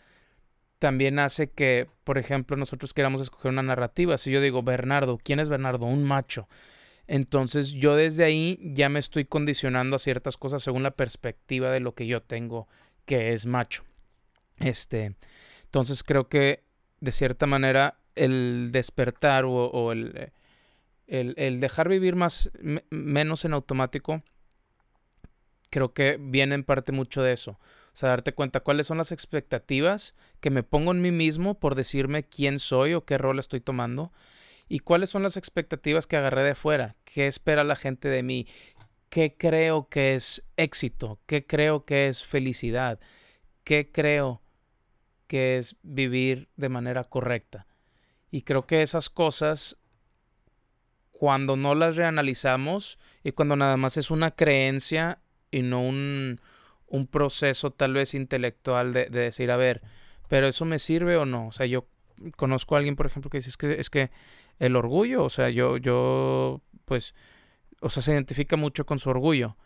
también 0.79 1.19
hace 1.19 1.51
que, 1.51 1.89
por 2.05 2.19
ejemplo, 2.19 2.57
nosotros 2.57 2.95
queramos 2.95 3.21
escoger 3.21 3.51
una 3.51 3.63
narrativa. 3.63 4.19
Si 4.19 4.31
yo 4.31 4.41
digo, 4.41 4.63
Bernardo, 4.63 5.19
¿quién 5.23 5.41
es 5.41 5.49
Bernardo? 5.49 5.87
Un 5.87 6.05
macho. 6.05 6.49
Entonces 7.09 7.73
yo 7.73 7.97
desde 7.97 8.25
ahí 8.25 8.59
ya 8.63 8.91
me 8.91 8.99
estoy 8.99 9.25
condicionando 9.25 9.97
a 9.97 9.99
ciertas 9.99 10.37
cosas 10.37 10.63
según 10.63 10.83
la 10.83 10.91
perspectiva 10.91 11.71
de 11.71 11.81
lo 11.81 11.95
que 11.95 12.07
yo 12.07 12.23
tengo 12.23 12.69
que 13.07 13.33
es 13.33 13.47
macho. 13.47 13.85
Este, 14.59 15.17
entonces 15.65 16.03
creo 16.03 16.29
que 16.29 16.65
de 17.01 17.13
cierta 17.13 17.47
manera 17.47 17.99
el 18.15 18.71
despertar 18.73 19.45
o, 19.47 19.93
el, 19.93 20.33
el, 21.07 21.61
dejar 21.61 21.89
vivir 21.89 22.15
más 22.15 22.51
menos 22.91 23.45
en 23.45 23.55
automático 23.55 24.23
creo 25.71 25.95
que 25.95 26.19
viene 26.21 26.55
en 26.55 26.65
parte 26.65 26.93
mucho 26.93 27.23
de 27.23 27.33
eso. 27.33 27.59
Sea, 27.99 28.11
darte 28.11 28.33
cuenta 28.33 28.61
cuáles 28.61 28.87
son 28.87 28.99
las 28.99 29.11
expectativas 29.11 30.15
que 30.39 30.51
me 30.51 30.63
pongo 30.63 30.93
en 30.93 31.03
mí 31.03 31.11
mismo 31.11 31.59
por 31.59 31.75
decirme 31.75 32.23
quién 32.23 32.61
soy 32.61 32.95
o 32.95 33.05
qué 33.05 33.19
rol 33.19 33.41
estoy 33.41 33.61
tomando 33.61 34.13
y 34.69 34.79
cuáles 34.79 35.11
son 35.11 35.25
las 35.25 35.37
expectativas 35.37 36.07
que 36.07 36.17
agarré 36.17 36.45
de 36.45 36.55
fuera, 36.55 36.95
qué 37.03 37.27
espera 37.27 37.65
la 37.65 37.75
gente 37.75 38.09
de 38.09 38.23
mí, 38.23 38.47
qué 39.09 39.37
creo 39.37 39.89
que 39.89 40.15
es 40.15 40.45
éxito, 40.57 41.19
qué 41.27 41.45
creo 41.45 41.87
que 41.87 42.07
es 42.07 42.25
felicidad, 42.25 43.01
qué 43.65 43.91
creo 43.91 44.43
que 45.27 45.57
es 45.57 45.75
vivir 45.83 46.51
de 46.55 46.69
manera 46.69 47.03
correcta. 47.03 47.67
Y 48.31 48.43
creo 48.43 48.65
que 48.65 48.83
esas 48.83 49.11
cosas, 49.11 49.77
cuando 51.11 51.57
no 51.57 51.75
las 51.75 51.97
reanalizamos 51.97 53.01
y 53.25 53.33
cuando 53.33 53.57
nada 53.57 53.77
más 53.77 53.97
es 53.97 54.13
una 54.13 54.31
creencia 54.31 55.19
y 55.51 55.63
no 55.63 55.83
un, 55.83 56.41
un 56.89 57.07
proceso 57.07 57.71
tal 57.71 57.93
vez 57.93 58.15
intelectual 58.15 58.93
de, 58.93 59.07
de, 59.07 59.21
decir, 59.21 59.51
a 59.51 59.57
ver, 59.57 59.83
pero 60.29 60.47
eso 60.47 60.65
me 60.65 60.79
sirve 60.79 61.17
o 61.17 61.27
no. 61.27 61.49
O 61.49 61.53
sea, 61.53 61.67
yo 61.67 61.87
conozco 62.37 62.75
a 62.75 62.79
alguien, 62.79 62.97
por 62.97 63.07
ejemplo, 63.07 63.31
que 63.31 63.39
dice, 63.39 63.51
es 63.51 63.57
que, 63.57 63.79
es 63.79 63.91
que 63.91 64.11
el 64.59 64.77
orgullo, 64.77 65.25
o 65.25 65.31
sea, 65.31 65.51
yo, 65.51 65.77
yo, 65.77 66.63
pues, 66.85 67.15
o 67.81 67.91
sea, 67.91 68.03
se 68.03 68.13
identifica 68.13 68.57
mucho 68.57 68.87
con 68.87 68.99
su 68.99 69.11
orgullo. 69.11 69.57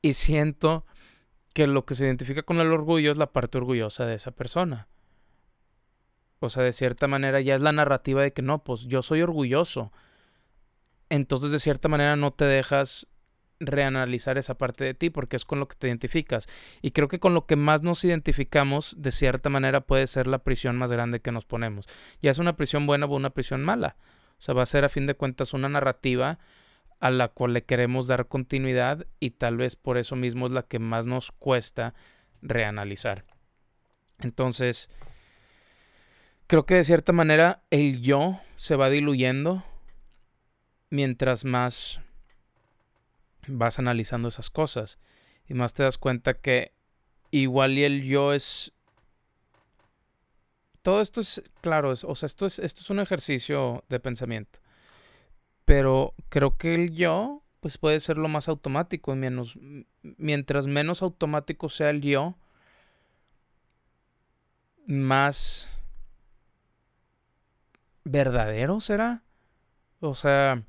Y 0.00 0.14
siento 0.14 0.86
que 1.54 1.66
lo 1.66 1.84
que 1.84 1.94
se 1.94 2.06
identifica 2.06 2.42
con 2.42 2.58
el 2.58 2.72
orgullo 2.72 3.10
es 3.10 3.16
la 3.16 3.32
parte 3.32 3.58
orgullosa 3.58 4.06
de 4.06 4.14
esa 4.14 4.30
persona. 4.30 4.88
O 6.40 6.48
sea, 6.48 6.62
de 6.64 6.72
cierta 6.72 7.06
manera 7.06 7.40
ya 7.40 7.54
es 7.54 7.60
la 7.60 7.72
narrativa 7.72 8.22
de 8.22 8.32
que 8.32 8.42
no, 8.42 8.64
pues 8.64 8.86
yo 8.86 9.02
soy 9.02 9.22
orgulloso. 9.22 9.92
Entonces, 11.08 11.52
de 11.52 11.58
cierta 11.60 11.88
manera 11.88 12.16
no 12.16 12.32
te 12.32 12.46
dejas 12.46 13.06
reanalizar 13.64 14.38
esa 14.38 14.58
parte 14.58 14.84
de 14.84 14.94
ti 14.94 15.10
porque 15.10 15.36
es 15.36 15.44
con 15.44 15.60
lo 15.60 15.68
que 15.68 15.76
te 15.76 15.86
identificas. 15.86 16.48
Y 16.82 16.90
creo 16.90 17.08
que 17.08 17.20
con 17.20 17.34
lo 17.34 17.46
que 17.46 17.56
más 17.56 17.82
nos 17.82 18.04
identificamos, 18.04 18.96
de 18.98 19.12
cierta 19.12 19.48
manera, 19.48 19.80
puede 19.82 20.06
ser 20.06 20.26
la 20.26 20.38
prisión 20.38 20.76
más 20.76 20.92
grande 20.92 21.20
que 21.20 21.32
nos 21.32 21.44
ponemos. 21.44 21.88
Ya 22.20 22.30
es 22.30 22.38
una 22.38 22.56
prisión 22.56 22.86
buena 22.86 23.06
o 23.06 23.14
una 23.14 23.30
prisión 23.30 23.62
mala. 23.62 23.96
O 24.38 24.42
sea, 24.44 24.54
va 24.54 24.62
a 24.62 24.66
ser 24.66 24.84
a 24.84 24.88
fin 24.88 25.06
de 25.06 25.14
cuentas 25.14 25.54
una 25.54 25.68
narrativa 25.68 26.38
a 27.00 27.10
la 27.10 27.28
cual 27.28 27.52
le 27.52 27.64
queremos 27.64 28.06
dar 28.06 28.28
continuidad 28.28 29.06
y 29.18 29.30
tal 29.30 29.56
vez 29.56 29.76
por 29.76 29.98
eso 29.98 30.16
mismo 30.16 30.46
es 30.46 30.52
la 30.52 30.62
que 30.62 30.78
más 30.78 31.06
nos 31.06 31.32
cuesta 31.32 31.94
reanalizar. 32.42 33.24
Entonces, 34.20 34.88
creo 36.46 36.64
que 36.64 36.74
de 36.74 36.84
cierta 36.84 37.12
manera 37.12 37.62
el 37.70 38.02
yo 38.02 38.40
se 38.56 38.76
va 38.76 38.88
diluyendo 38.88 39.64
mientras 40.90 41.44
más 41.44 42.00
vas 43.46 43.78
analizando 43.78 44.28
esas 44.28 44.50
cosas 44.50 44.98
y 45.48 45.54
más 45.54 45.74
te 45.74 45.82
das 45.82 45.98
cuenta 45.98 46.34
que 46.34 46.72
igual 47.30 47.78
y 47.78 47.84
el 47.84 48.02
yo 48.04 48.32
es 48.32 48.72
todo 50.82 51.00
esto 51.00 51.20
es 51.20 51.42
claro, 51.60 51.90
o 51.90 52.14
sea, 52.16 52.26
esto 52.26 52.44
es 52.46 52.58
esto 52.58 52.80
es 52.80 52.90
un 52.90 52.98
ejercicio 52.98 53.84
de 53.88 54.00
pensamiento. 54.00 54.58
Pero 55.64 56.14
creo 56.28 56.56
que 56.56 56.74
el 56.74 56.92
yo 56.92 57.42
pues 57.60 57.78
puede 57.78 58.00
ser 58.00 58.16
lo 58.16 58.28
más 58.28 58.48
automático 58.48 59.12
y 59.12 59.16
menos 59.16 59.56
mientras 60.02 60.66
menos 60.66 61.02
automático 61.02 61.68
sea 61.68 61.90
el 61.90 62.00
yo 62.00 62.36
más 64.86 65.70
verdadero 68.04 68.80
será. 68.80 69.22
O 70.00 70.16
sea, 70.16 70.64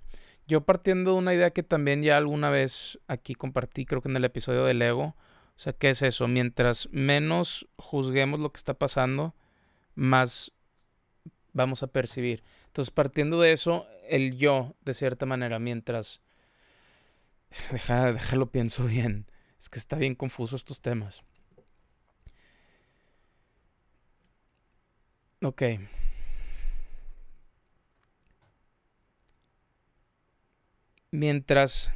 yo 0.54 0.62
partiendo 0.62 1.14
de 1.14 1.18
una 1.18 1.34
idea 1.34 1.50
que 1.50 1.64
también 1.64 2.04
ya 2.04 2.16
alguna 2.16 2.52
vez 2.52 3.00
aquí 3.08 3.34
compartí, 3.34 3.88
creo 3.88 4.04
que 4.04 4.10
en 4.10 4.16
el 4.16 4.24
episodio 4.24 4.66
del 4.66 4.84
ego. 4.84 5.16
O 5.56 5.60
sea, 5.60 5.74
¿qué 5.74 5.90
es 5.90 6.04
eso? 6.04 6.28
Mientras 6.28 6.90
menos 6.92 7.68
juzguemos 7.78 8.40
lo 8.40 8.52
que 8.52 8.58
está 8.58 8.76
pasando, 8.76 9.34
más 9.96 10.52
vamos 11.54 11.82
a 11.82 11.88
percibir. 11.88 12.44
Entonces, 12.68 12.92
partiendo 12.92 13.42
de 13.42 13.52
eso, 13.52 13.88
el 14.08 14.38
yo, 14.38 14.76
de 14.82 14.94
cierta 14.94 15.26
manera, 15.26 15.58
mientras... 15.58 16.22
Deja, 17.72 18.12
déjalo, 18.12 18.52
pienso 18.52 18.86
bien. 18.86 19.26
Es 19.60 19.70
que 19.70 19.80
está 19.80 19.98
bien 19.98 20.14
confuso 20.14 20.56
estos 20.56 20.82
temas. 20.82 21.24
Ok. 25.42 25.64
Mientras 31.14 31.92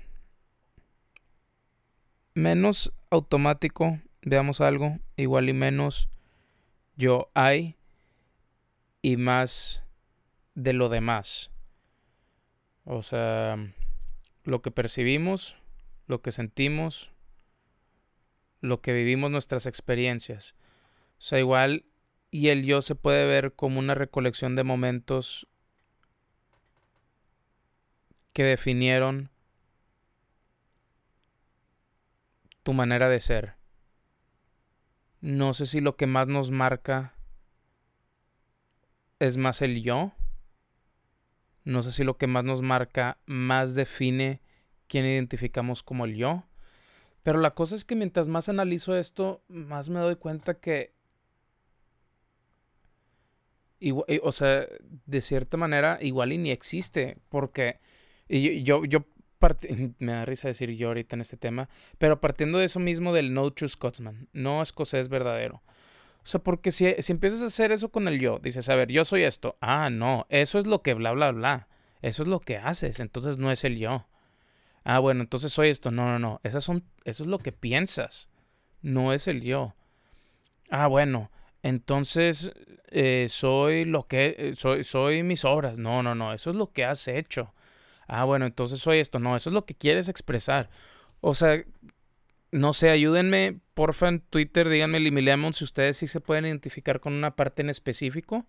menos 2.36 2.94
automático 3.10 4.00
veamos 4.22 4.62
algo, 4.62 5.00
igual 5.16 5.50
y 5.50 5.54
menos 5.54 6.08
yo 6.98 7.32
hay 7.34 7.78
y 9.02 9.18
más 9.18 9.82
de 10.54 10.74
lo 10.74 10.90
demás. 10.90 11.50
O 12.84 13.02
sea, 13.02 13.58
lo 14.44 14.62
que 14.62 14.70
percibimos, 14.70 15.58
lo 16.06 16.22
que 16.22 16.32
sentimos, 16.32 17.12
lo 18.62 18.82
que 18.82 18.94
vivimos 18.94 19.32
nuestras 19.32 19.66
experiencias. 19.66 20.54
O 21.18 21.22
sea, 21.22 21.40
igual 21.40 21.86
y 22.30 22.50
el 22.50 22.64
yo 22.64 22.84
se 22.84 22.94
puede 22.94 23.26
ver 23.26 23.54
como 23.54 23.80
una 23.80 23.96
recolección 23.96 24.56
de 24.56 24.64
momentos 24.64 25.48
que 28.38 28.44
definieron 28.44 29.32
tu 32.62 32.72
manera 32.74 33.10
de 33.10 33.20
ser. 33.20 33.56
No 35.22 35.56
sé 35.56 35.66
si 35.66 35.80
lo 35.80 35.96
que 35.96 36.06
más 36.06 36.28
nos 36.28 36.52
marca 36.52 37.16
es 39.18 39.38
más 39.38 39.64
el 39.64 39.82
yo. 39.82 40.12
No 41.64 41.82
sé 41.82 41.92
si 41.92 42.04
lo 42.04 42.20
que 42.20 42.28
más 42.28 42.44
nos 42.44 42.62
marca 42.62 43.18
más 43.26 43.74
define 43.74 44.44
quién 44.86 45.06
identificamos 45.06 45.82
como 45.82 46.06
el 46.06 46.16
yo. 46.16 46.44
Pero 47.24 47.40
la 47.40 47.56
cosa 47.56 47.76
es 47.76 47.86
que 47.86 47.96
mientras 47.96 48.30
más 48.30 48.50
analizo 48.50 48.96
esto, 48.96 49.42
más 49.48 49.90
me 49.90 50.00
doy 50.00 50.16
cuenta 50.16 50.60
que... 50.60 50.94
o 54.22 54.32
sea, 54.32 54.68
de 55.08 55.22
cierta 55.22 55.58
manera, 55.58 55.98
igual 56.02 56.34
y 56.34 56.38
ni 56.38 56.52
existe. 56.52 57.18
Porque 57.30 57.80
y 58.28 58.64
yo, 58.64 58.86
yo, 58.86 59.06
me 60.00 60.12
da 60.12 60.26
risa 60.26 60.48
decir 60.48 60.72
yo 60.72 60.90
ahorita 60.90 61.16
en 61.16 61.22
este 61.22 61.38
tema, 61.38 61.70
pero 61.98 62.20
partiendo 62.20 62.58
de 62.58 62.66
eso 62.66 62.80
mismo 62.80 63.14
del 63.14 63.34
no 63.34 63.52
true 63.52 63.70
Scotsman, 63.70 64.30
no 64.34 64.62
escocés 64.62 65.10
verdadero. 65.10 65.64
O 66.24 66.30
sea, 66.30 66.42
porque 66.42 66.72
si, 66.72 66.94
si 67.00 67.14
empiezas 67.14 67.42
a 67.42 67.46
hacer 67.46 67.72
eso 67.72 67.90
con 67.90 68.08
el 68.08 68.20
yo, 68.20 68.40
dices, 68.40 68.68
a 68.68 68.76
ver, 68.76 68.92
yo 68.92 69.06
soy 69.06 69.24
esto. 69.24 69.58
Ah, 69.62 69.90
no, 69.90 70.26
eso 70.30 70.60
es 70.60 70.68
lo 70.68 70.82
que 70.82 70.94
bla, 70.94 71.14
bla, 71.14 71.32
bla. 71.32 71.70
Eso 72.02 72.24
es 72.24 72.28
lo 72.28 72.42
que 72.42 72.58
haces, 72.58 73.00
entonces 73.00 73.38
no 73.38 73.50
es 73.50 73.64
el 73.64 73.78
yo. 73.78 74.08
Ah, 74.84 75.00
bueno, 75.00 75.22
entonces 75.22 75.54
soy 75.54 75.70
esto. 75.70 75.92
No, 75.92 76.06
no, 76.06 76.20
no. 76.20 76.42
Esas 76.44 76.64
son, 76.64 76.84
eso 77.06 77.24
es 77.24 77.30
lo 77.30 77.40
que 77.40 77.52
piensas. 77.52 78.30
No 78.82 79.14
es 79.14 79.28
el 79.28 79.42
yo. 79.42 79.76
Ah, 80.70 80.88
bueno, 80.88 81.32
entonces 81.64 82.52
eh, 82.90 83.28
soy 83.30 83.86
lo 83.86 84.08
que 84.08 84.36
eh, 84.38 84.56
soy, 84.56 84.84
soy 84.84 85.24
mis 85.24 85.46
obras. 85.46 85.78
No, 85.78 86.04
no, 86.04 86.14
no. 86.14 86.34
Eso 86.34 86.50
es 86.50 86.56
lo 86.56 86.72
que 86.72 86.86
has 86.86 87.08
hecho 87.08 87.54
ah, 88.08 88.24
bueno, 88.24 88.46
entonces 88.46 88.80
soy 88.80 89.00
esto. 89.00 89.20
No, 89.20 89.36
eso 89.36 89.50
es 89.50 89.54
lo 89.54 89.66
que 89.66 89.76
quieres 89.76 90.10
expresar. 90.10 90.70
O 91.22 91.36
sea, 91.36 91.64
no 92.52 92.74
sé, 92.74 92.90
ayúdenme, 92.90 93.60
porfa, 93.74 94.08
en 94.10 94.22
Twitter, 94.22 94.70
díganme, 94.70 95.00
Lemon, 95.00 95.54
si 95.54 95.64
ustedes 95.64 95.98
sí 95.98 96.08
se 96.08 96.22
pueden 96.22 96.46
identificar 96.46 97.00
con 97.00 97.14
una 97.14 97.36
parte 97.36 97.62
en 97.62 97.70
específico 97.70 98.46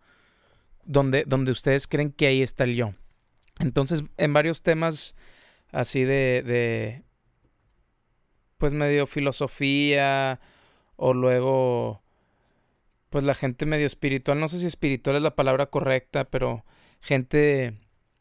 donde, 0.84 1.24
donde 1.26 1.52
ustedes 1.52 1.86
creen 1.86 2.12
que 2.12 2.26
ahí 2.26 2.42
está 2.42 2.64
el 2.64 2.74
yo. 2.76 2.94
Entonces, 3.58 4.04
en 4.16 4.32
varios 4.32 4.62
temas 4.62 5.14
así 5.72 6.04
de, 6.04 6.42
de 6.42 7.02
pues 8.56 8.74
medio 8.74 9.06
filosofía 9.06 10.40
o 10.96 11.12
luego 11.12 12.02
pues 13.10 13.24
la 13.24 13.34
gente 13.34 13.66
medio 13.66 13.86
espiritual, 13.86 14.38
no 14.38 14.48
sé 14.48 14.58
si 14.58 14.66
espiritual 14.66 15.16
es 15.16 15.22
la 15.22 15.34
palabra 15.34 15.66
correcta, 15.66 16.24
pero 16.24 16.64
gente 17.00 17.74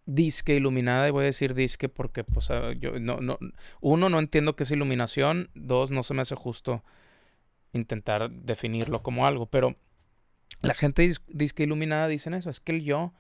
disque 0.07 0.55
iluminada, 0.55 1.07
y 1.07 1.11
voy 1.11 1.23
a 1.23 1.25
decir 1.25 1.53
disque 1.53 1.89
porque 1.89 2.23
pues 2.23 2.49
ah, 2.49 2.71
yo 2.73 2.99
no, 2.99 3.19
no, 3.19 3.37
uno 3.81 4.09
no 4.09 4.19
entiendo 4.19 4.55
qué 4.55 4.63
es 4.63 4.71
iluminación, 4.71 5.49
dos 5.53 5.91
no 5.91 6.01
se 6.01 6.13
me 6.13 6.21
hace 6.21 6.33
justo 6.33 6.83
intentar 7.73 8.31
definirlo 8.31 9.03
como 9.03 9.27
algo, 9.27 9.45
pero 9.45 9.75
la 10.61 10.73
gente 10.73 11.11
disque 11.27 11.63
iluminada 11.63 12.07
dicen 12.07 12.33
eso, 12.33 12.49
es 12.49 12.61
que 12.61 12.71
el 12.71 12.83
yo 12.83 13.13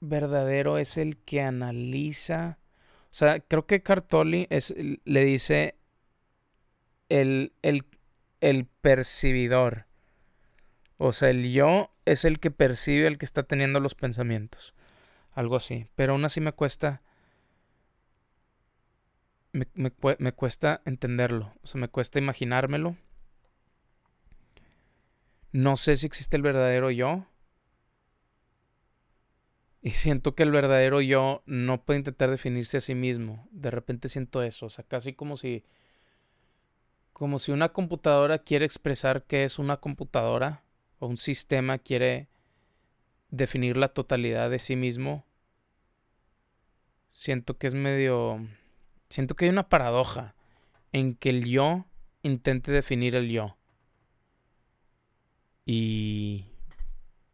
verdadero 0.00 0.76
es 0.76 0.98
el 0.98 1.16
que 1.16 1.40
analiza, 1.40 2.58
o 3.04 3.14
sea, 3.14 3.40
creo 3.40 3.66
que 3.66 3.82
Cartoli 3.82 4.48
es, 4.50 4.74
le 5.04 5.24
dice 5.24 5.76
el, 7.08 7.52
el, 7.62 7.86
el 8.40 8.66
percibidor. 8.66 9.86
O 10.98 11.12
sea, 11.12 11.30
el 11.30 11.52
yo 11.52 11.90
es 12.04 12.24
el 12.24 12.40
que 12.40 12.50
percibe, 12.50 13.06
el 13.06 13.18
que 13.18 13.24
está 13.24 13.44
teniendo 13.44 13.78
los 13.78 13.94
pensamientos. 13.94 14.74
Algo 15.38 15.54
así. 15.54 15.86
Pero 15.94 16.14
aún 16.14 16.24
así 16.24 16.40
me 16.40 16.50
cuesta. 16.50 17.00
Me, 19.52 19.68
me, 19.76 20.32
cuesta 20.32 20.82
entenderlo. 20.84 21.54
O 21.62 21.68
sea, 21.68 21.80
me 21.80 21.86
cuesta 21.86 22.18
imaginármelo. 22.18 22.96
No 25.52 25.76
sé 25.76 25.94
si 25.94 26.06
existe 26.06 26.36
el 26.36 26.42
verdadero 26.42 26.90
yo. 26.90 27.24
Y 29.80 29.90
siento 29.90 30.34
que 30.34 30.42
el 30.42 30.50
verdadero 30.50 31.00
yo 31.00 31.44
no 31.46 31.84
puede 31.84 32.00
intentar 32.00 32.30
definirse 32.30 32.78
a 32.78 32.80
sí 32.80 32.96
mismo. 32.96 33.46
De 33.52 33.70
repente 33.70 34.08
siento 34.08 34.42
eso. 34.42 34.66
O 34.66 34.70
sea, 34.70 34.84
casi 34.84 35.12
como 35.12 35.36
si. 35.36 35.62
Como 37.12 37.38
si 37.38 37.52
una 37.52 37.68
computadora 37.68 38.40
quiere 38.40 38.64
expresar 38.64 39.22
que 39.22 39.44
es 39.44 39.60
una 39.60 39.76
computadora 39.76 40.64
o 40.98 41.06
un 41.06 41.16
sistema 41.16 41.78
quiere 41.78 42.28
definir 43.30 43.76
la 43.76 43.86
totalidad 43.86 44.50
de 44.50 44.58
sí 44.58 44.74
mismo, 44.74 45.27
siento 47.10 47.58
que 47.58 47.66
es 47.66 47.74
medio... 47.74 48.46
Siento 49.08 49.34
que 49.34 49.46
hay 49.46 49.50
una 49.50 49.68
paradoja 49.68 50.34
en 50.92 51.14
que 51.14 51.30
el 51.30 51.44
yo 51.44 51.86
intente 52.22 52.72
definir 52.72 53.16
el 53.16 53.28
yo. 53.30 53.56
Y... 55.64 56.46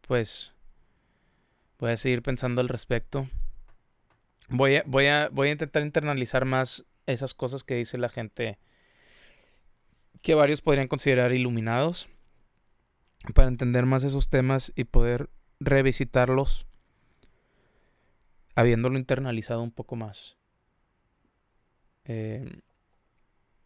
Pues... 0.07 0.53
Voy 1.77 1.91
a 1.91 1.97
seguir 1.97 2.21
pensando 2.21 2.61
al 2.61 2.69
respecto. 2.69 3.29
Voy 4.47 4.77
a, 4.77 4.83
voy 4.85 5.07
a, 5.07 5.29
voy 5.29 5.49
a 5.49 5.51
intentar 5.51 5.83
internalizar 5.83 6.45
más 6.45 6.85
esas 7.05 7.33
cosas 7.33 7.63
que 7.63 7.75
dice 7.75 7.97
la 7.97 8.09
gente 8.09 8.57
que 10.21 10.35
varios 10.35 10.61
podrían 10.61 10.87
considerar 10.87 11.33
iluminados 11.33 12.09
para 13.33 13.47
entender 13.47 13.85
más 13.85 14.03
esos 14.03 14.29
temas 14.29 14.71
y 14.75 14.85
poder 14.85 15.29
revisitarlos 15.59 16.65
habiéndolo 18.55 18.97
internalizado 18.97 19.61
un 19.61 19.71
poco 19.71 19.95
más. 19.95 20.37
Eh, 22.05 22.61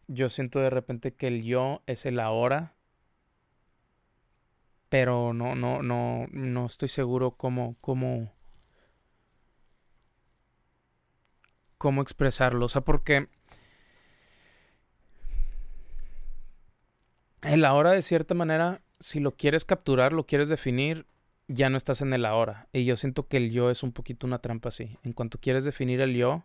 yo 0.08 0.28
siento 0.28 0.60
de 0.60 0.70
repente 0.70 1.14
que 1.14 1.28
el 1.28 1.42
yo 1.42 1.82
es 1.86 2.06
el 2.06 2.20
ahora, 2.20 2.74
pero 4.88 5.32
no, 5.32 5.54
no, 5.54 5.82
no, 5.82 6.26
no 6.32 6.66
estoy 6.66 6.88
seguro 6.88 7.32
cómo, 7.32 7.76
cómo, 7.80 8.32
cómo 11.78 12.02
expresarlo. 12.02 12.66
O 12.66 12.68
sea, 12.68 12.82
porque 12.82 13.28
el 17.42 17.64
ahora 17.64 17.92
de 17.92 18.02
cierta 18.02 18.34
manera 18.34 18.82
si 19.00 19.18
lo 19.18 19.32
quieres 19.32 19.64
capturar, 19.64 20.12
lo 20.12 20.26
quieres 20.26 20.48
definir, 20.48 21.06
ya 21.52 21.68
no 21.68 21.76
estás 21.76 22.00
en 22.00 22.12
el 22.12 22.24
ahora. 22.24 22.68
Y 22.72 22.84
yo 22.84 22.96
siento 22.96 23.26
que 23.26 23.36
el 23.36 23.50
yo 23.50 23.70
es 23.70 23.82
un 23.82 23.92
poquito 23.92 24.26
una 24.26 24.38
trampa 24.38 24.68
así. 24.68 24.98
En 25.02 25.12
cuanto 25.12 25.40
quieres 25.40 25.64
definir 25.64 26.00
el 26.00 26.14
yo, 26.14 26.44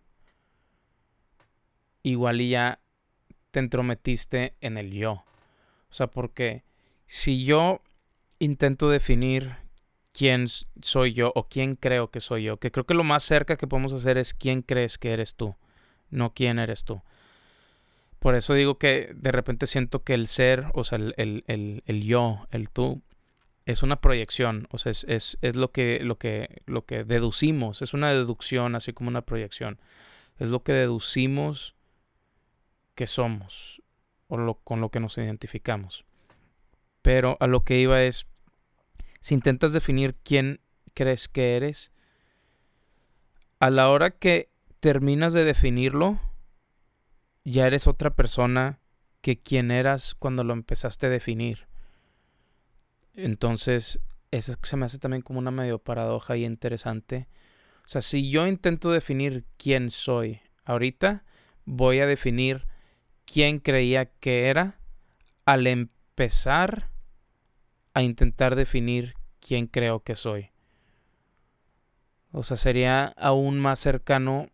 igual 2.02 2.42
ya 2.42 2.80
te 3.52 3.60
entrometiste 3.60 4.56
en 4.62 4.78
el 4.78 4.92
yo. 4.92 5.12
O 5.12 5.94
sea, 5.94 6.08
porque 6.08 6.64
si 7.06 7.46
yo 7.46 7.82
intento 8.40 8.90
definir 8.90 9.56
quién 10.12 10.48
soy 10.82 11.14
yo 11.14 11.32
o 11.36 11.48
quién 11.48 11.76
creo 11.76 12.10
que 12.10 12.20
soy 12.20 12.44
yo, 12.44 12.58
que 12.58 12.72
creo 12.72 12.86
que 12.86 12.94
lo 12.94 13.04
más 13.04 13.24
cerca 13.24 13.58
que 13.58 13.68
podemos 13.68 13.94
hacer 13.94 14.18
es 14.18 14.34
quién 14.34 14.62
crees 14.62 14.98
que 14.98 15.14
eres 15.14 15.36
tú, 15.36 15.56
no 16.10 16.34
quién 16.34 16.58
eres 16.58 16.84
tú. 16.84 17.02
Por 18.20 18.34
eso 18.34 18.56
digo 18.56 18.80
que 18.80 19.14
de 19.16 19.32
repente 19.32 19.68
siento 19.68 20.04
que 20.04 20.16
el 20.16 20.26
ser, 20.26 20.66
o 20.74 20.84
sea, 20.84 20.98
el, 20.98 22.04
yo, 22.06 22.48
el 22.50 22.70
tú, 22.72 23.04
es 23.66 23.82
una 23.82 24.00
proyección, 24.00 24.68
o 24.72 24.78
sea, 24.78 24.92
es, 24.92 25.38
lo, 25.56 25.72
que, 25.72 26.00
lo, 26.04 26.18
que, 26.18 26.62
lo 26.68 26.86
que 26.86 27.04
deducimos, 27.04 27.82
es 27.82 27.94
una 27.94 28.12
deducción, 28.12 28.76
así 28.76 28.94
como 28.94 29.10
una 29.10 29.24
proyección. 29.24 29.80
Es 30.38 30.50
lo 30.50 30.64
que 30.64 30.74
deducimos 30.74 31.76
que 32.94 33.08
somos, 33.08 33.82
o 34.28 34.38
lo, 34.38 34.56
con 34.56 34.82
lo 34.82 34.90
que 34.90 35.00
nos 35.00 35.18
identificamos. 35.18 36.06
Pero 37.02 37.38
a 37.40 37.48
lo 37.48 37.64
que 37.64 37.80
iba 37.80 38.04
es, 38.04 38.28
si 39.20 39.34
intentas 39.34 39.74
definir 39.74 40.16
quién 40.24 40.60
crees 40.94 41.28
que 41.28 41.56
eres, 41.56 41.92
a 43.60 43.72
la 43.72 43.90
hora 43.90 44.12
que 44.12 44.50
terminas 44.80 45.34
de 45.34 45.44
definirlo, 45.44 46.20
ya 47.44 47.66
eres 47.66 47.88
otra 47.88 48.12
persona 48.12 48.80
que 49.22 49.40
quien 49.40 49.72
eras 49.72 50.14
cuando 50.14 50.44
lo 50.44 50.54
empezaste 50.54 51.08
a 51.08 51.10
definir. 51.10 51.68
Entonces, 53.16 54.00
eso 54.32 54.56
se 54.62 54.78
me 54.78 54.86
hace 54.86 55.00
también 55.00 55.22
como 55.22 55.40
una 55.40 55.52
medio 55.52 55.80
paradoja 55.80 56.38
y 56.38 56.46
interesante. 56.46 57.28
O 57.86 57.88
sea, 57.88 58.02
si 58.02 58.30
yo 58.30 58.48
intento 58.48 58.92
definir 58.92 59.46
quién 59.58 59.92
soy 59.92 60.42
ahorita, 60.66 61.24
voy 61.66 62.00
a 62.00 62.08
definir 62.08 62.68
quién 63.26 63.60
creía 63.60 64.06
que 64.06 64.48
era 64.48 64.80
al 65.46 65.68
empezar 65.68 66.90
a 67.94 68.02
intentar 68.02 68.56
definir 68.56 69.14
quién 69.40 69.68
creo 69.68 70.04
que 70.04 70.16
soy. 70.16 70.52
O 72.32 72.44
sea, 72.44 72.58
sería 72.58 73.06
aún 73.18 73.60
más 73.60 73.80
cercano 73.80 74.50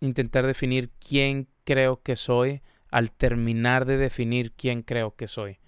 intentar 0.00 0.46
definir 0.46 0.90
quién 0.98 1.48
creo 1.64 2.02
que 2.02 2.16
soy 2.16 2.60
al 2.90 3.10
terminar 3.10 3.86
de 3.86 3.96
definir 3.96 4.52
quién 4.52 4.82
creo 4.82 5.16
que 5.16 5.26
soy. 5.26 5.58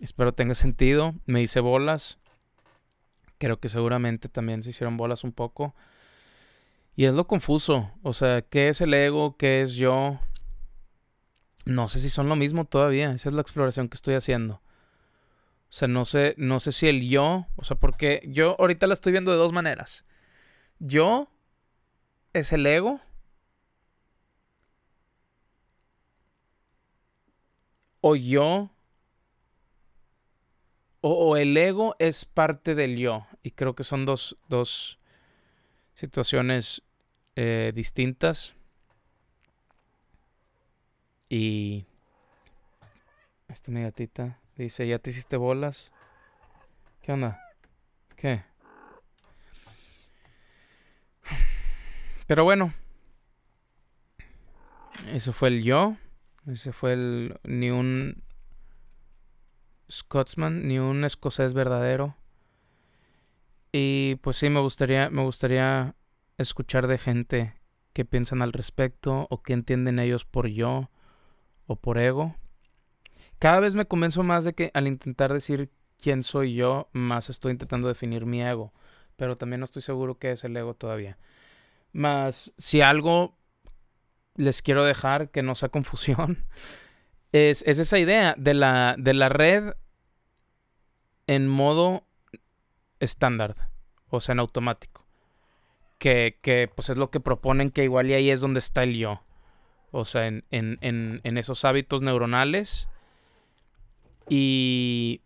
Espero 0.00 0.32
tenga 0.32 0.54
sentido. 0.54 1.14
Me 1.26 1.40
hice 1.40 1.60
bolas. 1.60 2.18
Creo 3.38 3.58
que 3.58 3.68
seguramente 3.68 4.28
también 4.28 4.62
se 4.62 4.70
hicieron 4.70 4.96
bolas 4.96 5.24
un 5.24 5.32
poco. 5.32 5.74
Y 6.96 7.06
es 7.06 7.14
lo 7.14 7.26
confuso. 7.26 7.90
O 8.02 8.12
sea, 8.12 8.42
¿qué 8.42 8.68
es 8.68 8.80
el 8.80 8.94
ego? 8.94 9.36
¿Qué 9.36 9.62
es 9.62 9.74
yo? 9.74 10.20
No 11.64 11.88
sé 11.88 11.98
si 11.98 12.10
son 12.10 12.28
lo 12.28 12.36
mismo 12.36 12.64
todavía. 12.64 13.12
Esa 13.12 13.28
es 13.28 13.34
la 13.34 13.40
exploración 13.40 13.88
que 13.88 13.96
estoy 13.96 14.14
haciendo. 14.14 14.60
O 15.74 15.76
sea, 15.76 15.88
no 15.88 16.04
sé, 16.04 16.34
no 16.38 16.60
sé 16.60 16.70
si 16.70 16.86
el 16.86 17.08
yo, 17.08 17.48
o 17.56 17.64
sea, 17.64 17.76
porque 17.76 18.22
yo 18.28 18.54
ahorita 18.60 18.86
la 18.86 18.94
estoy 18.94 19.10
viendo 19.10 19.32
de 19.32 19.38
dos 19.38 19.52
maneras. 19.52 20.04
Yo 20.78 21.28
es 22.32 22.52
el 22.52 22.64
ego 22.64 23.00
o 28.00 28.14
yo 28.14 28.70
o, 31.06 31.36
el 31.36 31.54
ego 31.54 31.96
es 31.98 32.24
parte 32.24 32.74
del 32.74 32.96
yo. 32.96 33.26
Y 33.42 33.50
creo 33.50 33.74
que 33.74 33.84
son 33.84 34.06
dos, 34.06 34.38
dos 34.48 34.98
situaciones 35.92 36.82
eh, 37.36 37.72
distintas. 37.74 38.54
Y 41.28 41.84
esta 43.48 43.70
mi 43.70 43.82
gatita 43.82 44.40
dice, 44.56 44.88
¿ya 44.88 44.98
te 44.98 45.10
hiciste 45.10 45.36
bolas? 45.36 45.92
¿Qué 47.02 47.12
onda? 47.12 47.38
¿Qué? 48.16 48.42
Pero 52.26 52.44
bueno, 52.44 52.72
eso 55.12 55.34
fue 55.34 55.48
el 55.48 55.62
yo. 55.64 55.98
Ese 56.46 56.72
fue 56.72 56.94
el, 56.94 57.38
ni 57.44 57.68
un 57.70 58.23
Scotsman, 59.90 60.66
ni 60.66 60.78
un 60.78 61.04
escocés 61.04 61.54
verdadero. 61.54 62.16
Y 63.72 64.16
pues 64.16 64.36
sí, 64.36 64.48
me 64.48 64.60
gustaría, 64.60 65.10
me 65.10 65.22
gustaría 65.22 65.96
escuchar 66.38 66.86
de 66.86 66.98
gente 66.98 67.54
que 67.92 68.04
piensan 68.04 68.42
al 68.42 68.52
respecto 68.52 69.26
o 69.30 69.42
que 69.42 69.52
entienden 69.52 69.98
ellos 69.98 70.24
por 70.24 70.48
yo 70.48 70.90
o 71.66 71.76
por 71.76 71.98
ego. 71.98 72.36
Cada 73.38 73.60
vez 73.60 73.74
me 73.74 73.86
convenzo 73.86 74.22
más 74.22 74.44
de 74.44 74.54
que 74.54 74.70
al 74.74 74.86
intentar 74.86 75.32
decir 75.32 75.70
quién 76.00 76.22
soy 76.22 76.54
yo, 76.54 76.88
más 76.92 77.30
estoy 77.30 77.52
intentando 77.52 77.88
definir 77.88 78.26
mi 78.26 78.42
ego. 78.42 78.72
Pero 79.16 79.36
también 79.36 79.60
no 79.60 79.64
estoy 79.64 79.82
seguro 79.82 80.18
qué 80.18 80.32
es 80.32 80.44
el 80.44 80.56
ego 80.56 80.74
todavía. 80.74 81.18
Más, 81.92 82.52
si 82.58 82.80
algo 82.80 83.36
les 84.34 84.62
quiero 84.62 84.84
dejar 84.84 85.30
que 85.30 85.42
no 85.42 85.54
sea 85.54 85.68
confusión, 85.68 86.44
es, 87.34 87.62
esa 87.62 87.98
idea 87.98 88.34
de 88.38 88.54
la, 88.54 88.94
de 88.96 89.12
la 89.12 89.28
red 89.28 89.74
en 91.26 91.48
modo 91.48 92.04
estándar, 93.00 93.56
o 94.08 94.20
sea, 94.20 94.34
en 94.34 94.38
automático. 94.38 95.04
Que, 95.98 96.38
que, 96.42 96.70
pues 96.72 96.90
es 96.90 96.96
lo 96.96 97.10
que 97.10 97.18
proponen 97.18 97.70
que 97.70 97.82
igual 97.82 98.08
y 98.08 98.14
ahí 98.14 98.30
es 98.30 98.40
donde 98.40 98.60
está 98.60 98.84
el 98.84 98.96
yo. 98.96 99.22
O 99.90 100.04
sea, 100.04 100.28
en, 100.28 100.44
en, 100.52 100.78
en, 100.80 101.20
en 101.24 101.38
esos 101.38 101.64
hábitos 101.64 102.02
neuronales. 102.02 102.88
Y, 104.28 105.22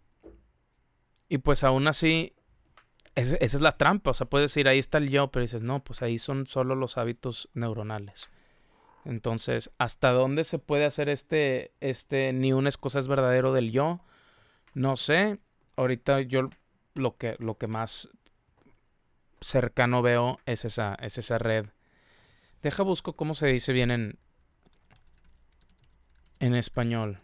y 1.29 1.39
pues 1.39 1.63
aún 1.63 1.89
así, 1.89 2.33
esa 3.17 3.37
es 3.37 3.61
la 3.61 3.77
trampa. 3.77 4.13
O 4.13 4.15
sea, 4.15 4.29
puedes 4.29 4.51
decir, 4.51 4.67
ahí 4.67 4.79
está 4.79 4.97
el 4.97 5.11
yo, 5.11 5.31
pero 5.31 5.43
dices, 5.43 5.63
no, 5.63 5.85
pues 5.85 6.01
ahí 6.01 6.17
son 6.17 6.47
solo 6.47 6.75
los 6.75 6.97
hábitos 6.97 7.51
neuronales. 7.53 8.31
Entonces, 9.09 9.71
¿hasta 9.79 10.11
dónde 10.11 10.45
se 10.45 10.59
puede 10.59 10.85
hacer 10.85 11.09
este, 11.09 11.73
este, 11.81 12.35
ni 12.35 12.53
una 12.53 12.71
cosa 12.73 12.99
es 12.99 13.09
verdadero 13.09 13.55
del 13.55 13.73
yo? 13.73 14.01
No 14.75 14.97
sé. 14.97 15.39
Ahorita 15.77 16.21
yo 16.21 16.51
lo 16.93 17.17
que, 17.17 17.35
lo 17.39 17.57
que 17.57 17.69
más 17.69 18.11
cercano 19.41 20.03
veo 20.03 20.41
es 20.45 20.67
esa, 20.67 20.95
es 21.01 21.17
esa 21.17 21.39
red. 21.39 21.69
Deja 22.61 22.83
busco 22.83 23.15
cómo 23.15 23.33
se 23.33 23.47
dice 23.47 23.73
bien 23.73 23.91
en, 23.91 24.19
en 26.41 26.55
español. 26.55 27.19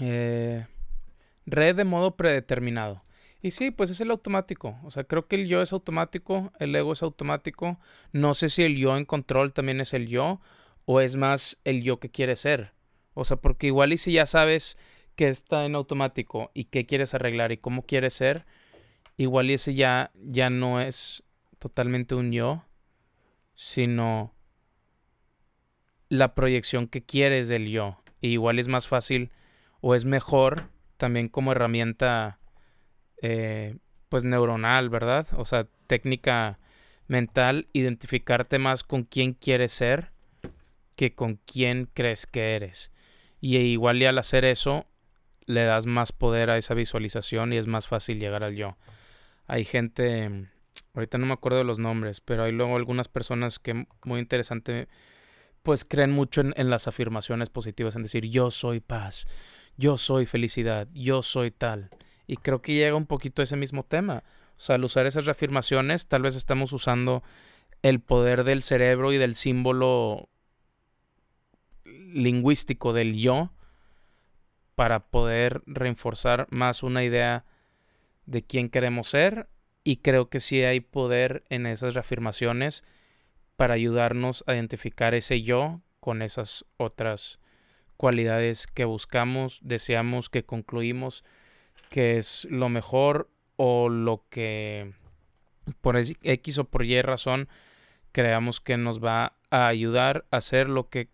Eh, 0.00 0.66
red 1.46 1.76
de 1.76 1.84
modo 1.84 2.16
predeterminado. 2.16 3.04
Y 3.40 3.52
sí, 3.52 3.70
pues 3.70 3.90
es 3.90 4.00
el 4.00 4.10
automático. 4.10 4.78
O 4.84 4.90
sea, 4.90 5.04
creo 5.04 5.28
que 5.28 5.36
el 5.36 5.46
yo 5.46 5.62
es 5.62 5.72
automático, 5.72 6.52
el 6.58 6.74
ego 6.74 6.92
es 6.92 7.02
automático. 7.02 7.78
No 8.12 8.34
sé 8.34 8.48
si 8.48 8.64
el 8.64 8.76
yo 8.76 8.96
en 8.96 9.04
control 9.04 9.52
también 9.52 9.80
es 9.80 9.94
el 9.94 10.08
yo 10.08 10.40
o 10.86 11.00
es 11.00 11.16
más 11.16 11.58
el 11.64 11.82
yo 11.82 12.00
que 12.00 12.10
quiere 12.10 12.34
ser. 12.34 12.72
O 13.14 13.24
sea, 13.24 13.36
porque 13.36 13.68
igual 13.68 13.92
y 13.92 13.98
si 13.98 14.12
ya 14.12 14.26
sabes 14.26 14.76
que 15.14 15.28
está 15.28 15.64
en 15.66 15.74
automático 15.74 16.50
y 16.54 16.64
qué 16.64 16.86
quieres 16.86 17.14
arreglar 17.14 17.52
y 17.52 17.58
cómo 17.58 17.82
quieres 17.82 18.14
ser, 18.14 18.46
igual 19.16 19.50
y 19.50 19.54
ese 19.54 19.74
ya, 19.74 20.12
ya 20.14 20.50
no 20.50 20.80
es 20.80 21.22
totalmente 21.58 22.14
un 22.14 22.32
yo, 22.32 22.64
sino 23.54 24.32
la 26.08 26.34
proyección 26.34 26.86
que 26.88 27.02
quieres 27.02 27.48
del 27.48 27.68
yo. 27.68 28.02
igual 28.20 28.58
es 28.58 28.68
más 28.68 28.88
fácil 28.88 29.30
o 29.80 29.94
es 29.94 30.04
mejor 30.04 30.70
también 30.96 31.28
como 31.28 31.52
herramienta 31.52 32.38
eh, 33.22 33.76
pues 34.08 34.24
neuronal, 34.24 34.88
¿verdad? 34.88 35.26
O 35.36 35.44
sea, 35.44 35.66
técnica 35.86 36.58
mental, 37.06 37.68
identificarte 37.72 38.58
más 38.58 38.84
con 38.84 39.04
quién 39.04 39.32
quieres 39.32 39.72
ser 39.72 40.12
que 40.98 41.14
con 41.14 41.36
quién 41.36 41.88
crees 41.94 42.26
que 42.26 42.56
eres. 42.56 42.90
Y 43.40 43.56
igual 43.56 44.02
y 44.02 44.06
al 44.06 44.18
hacer 44.18 44.44
eso, 44.44 44.86
le 45.46 45.64
das 45.64 45.86
más 45.86 46.12
poder 46.12 46.50
a 46.50 46.58
esa 46.58 46.74
visualización 46.74 47.52
y 47.52 47.56
es 47.56 47.66
más 47.66 47.86
fácil 47.86 48.18
llegar 48.18 48.42
al 48.42 48.56
yo. 48.56 48.76
Hay 49.46 49.64
gente, 49.64 50.48
ahorita 50.94 51.16
no 51.18 51.26
me 51.26 51.32
acuerdo 51.32 51.58
de 51.58 51.64
los 51.64 51.78
nombres, 51.78 52.20
pero 52.20 52.42
hay 52.42 52.52
luego 52.52 52.76
algunas 52.76 53.08
personas 53.08 53.58
que 53.60 53.86
muy 54.04 54.18
interesante, 54.18 54.88
pues 55.62 55.84
creen 55.84 56.10
mucho 56.10 56.40
en, 56.40 56.52
en 56.56 56.68
las 56.68 56.88
afirmaciones 56.88 57.48
positivas, 57.48 57.94
en 57.94 58.02
decir 58.02 58.26
yo 58.26 58.50
soy 58.50 58.80
paz, 58.80 59.28
yo 59.76 59.96
soy 59.96 60.26
felicidad, 60.26 60.88
yo 60.92 61.22
soy 61.22 61.52
tal. 61.52 61.90
Y 62.28 62.36
creo 62.36 62.62
que 62.62 62.74
llega 62.74 62.94
un 62.94 63.06
poquito 63.06 63.42
a 63.42 63.44
ese 63.44 63.56
mismo 63.56 63.82
tema. 63.82 64.22
O 64.56 64.60
sea, 64.60 64.76
al 64.76 64.84
usar 64.84 65.06
esas 65.06 65.24
reafirmaciones, 65.24 66.06
tal 66.06 66.22
vez 66.22 66.36
estamos 66.36 66.72
usando 66.72 67.24
el 67.82 68.00
poder 68.00 68.44
del 68.44 68.62
cerebro 68.62 69.12
y 69.12 69.16
del 69.16 69.34
símbolo 69.34 70.28
lingüístico 71.84 72.92
del 72.92 73.16
yo 73.16 73.50
para 74.74 75.00
poder 75.10 75.62
reforzar 75.66 76.46
más 76.50 76.82
una 76.82 77.02
idea 77.02 77.44
de 78.26 78.42
quién 78.42 78.68
queremos 78.68 79.08
ser 79.08 79.48
y 79.84 79.96
creo 79.96 80.28
que 80.28 80.38
sí 80.38 80.62
hay 80.62 80.80
poder 80.80 81.44
en 81.48 81.66
esas 81.66 81.94
reafirmaciones 81.94 82.84
para 83.56 83.74
ayudarnos 83.74 84.44
a 84.46 84.54
identificar 84.54 85.14
ese 85.14 85.42
yo 85.42 85.80
con 86.00 86.22
esas 86.22 86.64
otras 86.76 87.38
cualidades 87.96 88.66
que 88.66 88.84
buscamos, 88.84 89.60
deseamos, 89.62 90.28
que 90.30 90.44
concluimos 90.44 91.24
que 91.88 92.18
es 92.18 92.46
lo 92.50 92.68
mejor 92.68 93.30
o 93.56 93.88
lo 93.88 94.24
que 94.30 94.92
por 95.80 95.96
X 95.96 96.58
o 96.58 96.64
por 96.64 96.84
Y 96.84 97.00
razón 97.02 97.48
creamos 98.12 98.60
que 98.60 98.76
nos 98.76 99.04
va 99.04 99.34
a 99.50 99.66
ayudar 99.66 100.26
a 100.30 100.40
ser 100.40 100.68
lo 100.68 100.88
que 100.88 101.08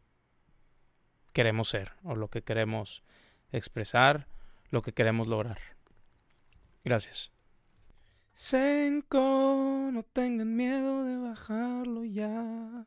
queremos 1.33 1.69
ser 1.69 1.93
o 2.03 2.15
lo 2.15 2.29
que 2.29 2.43
queremos 2.43 3.03
expresar, 3.53 4.27
lo 4.71 4.83
que 4.83 4.93
queremos 4.93 5.27
lograr. 5.27 5.59
Gracias. 6.85 7.33
Senko, 8.33 9.91
no 9.93 10.03
tengan 10.03 10.57
miedo 10.57 11.05
de 11.05 11.17
bajarlo 11.17 12.05
ya. 12.05 12.87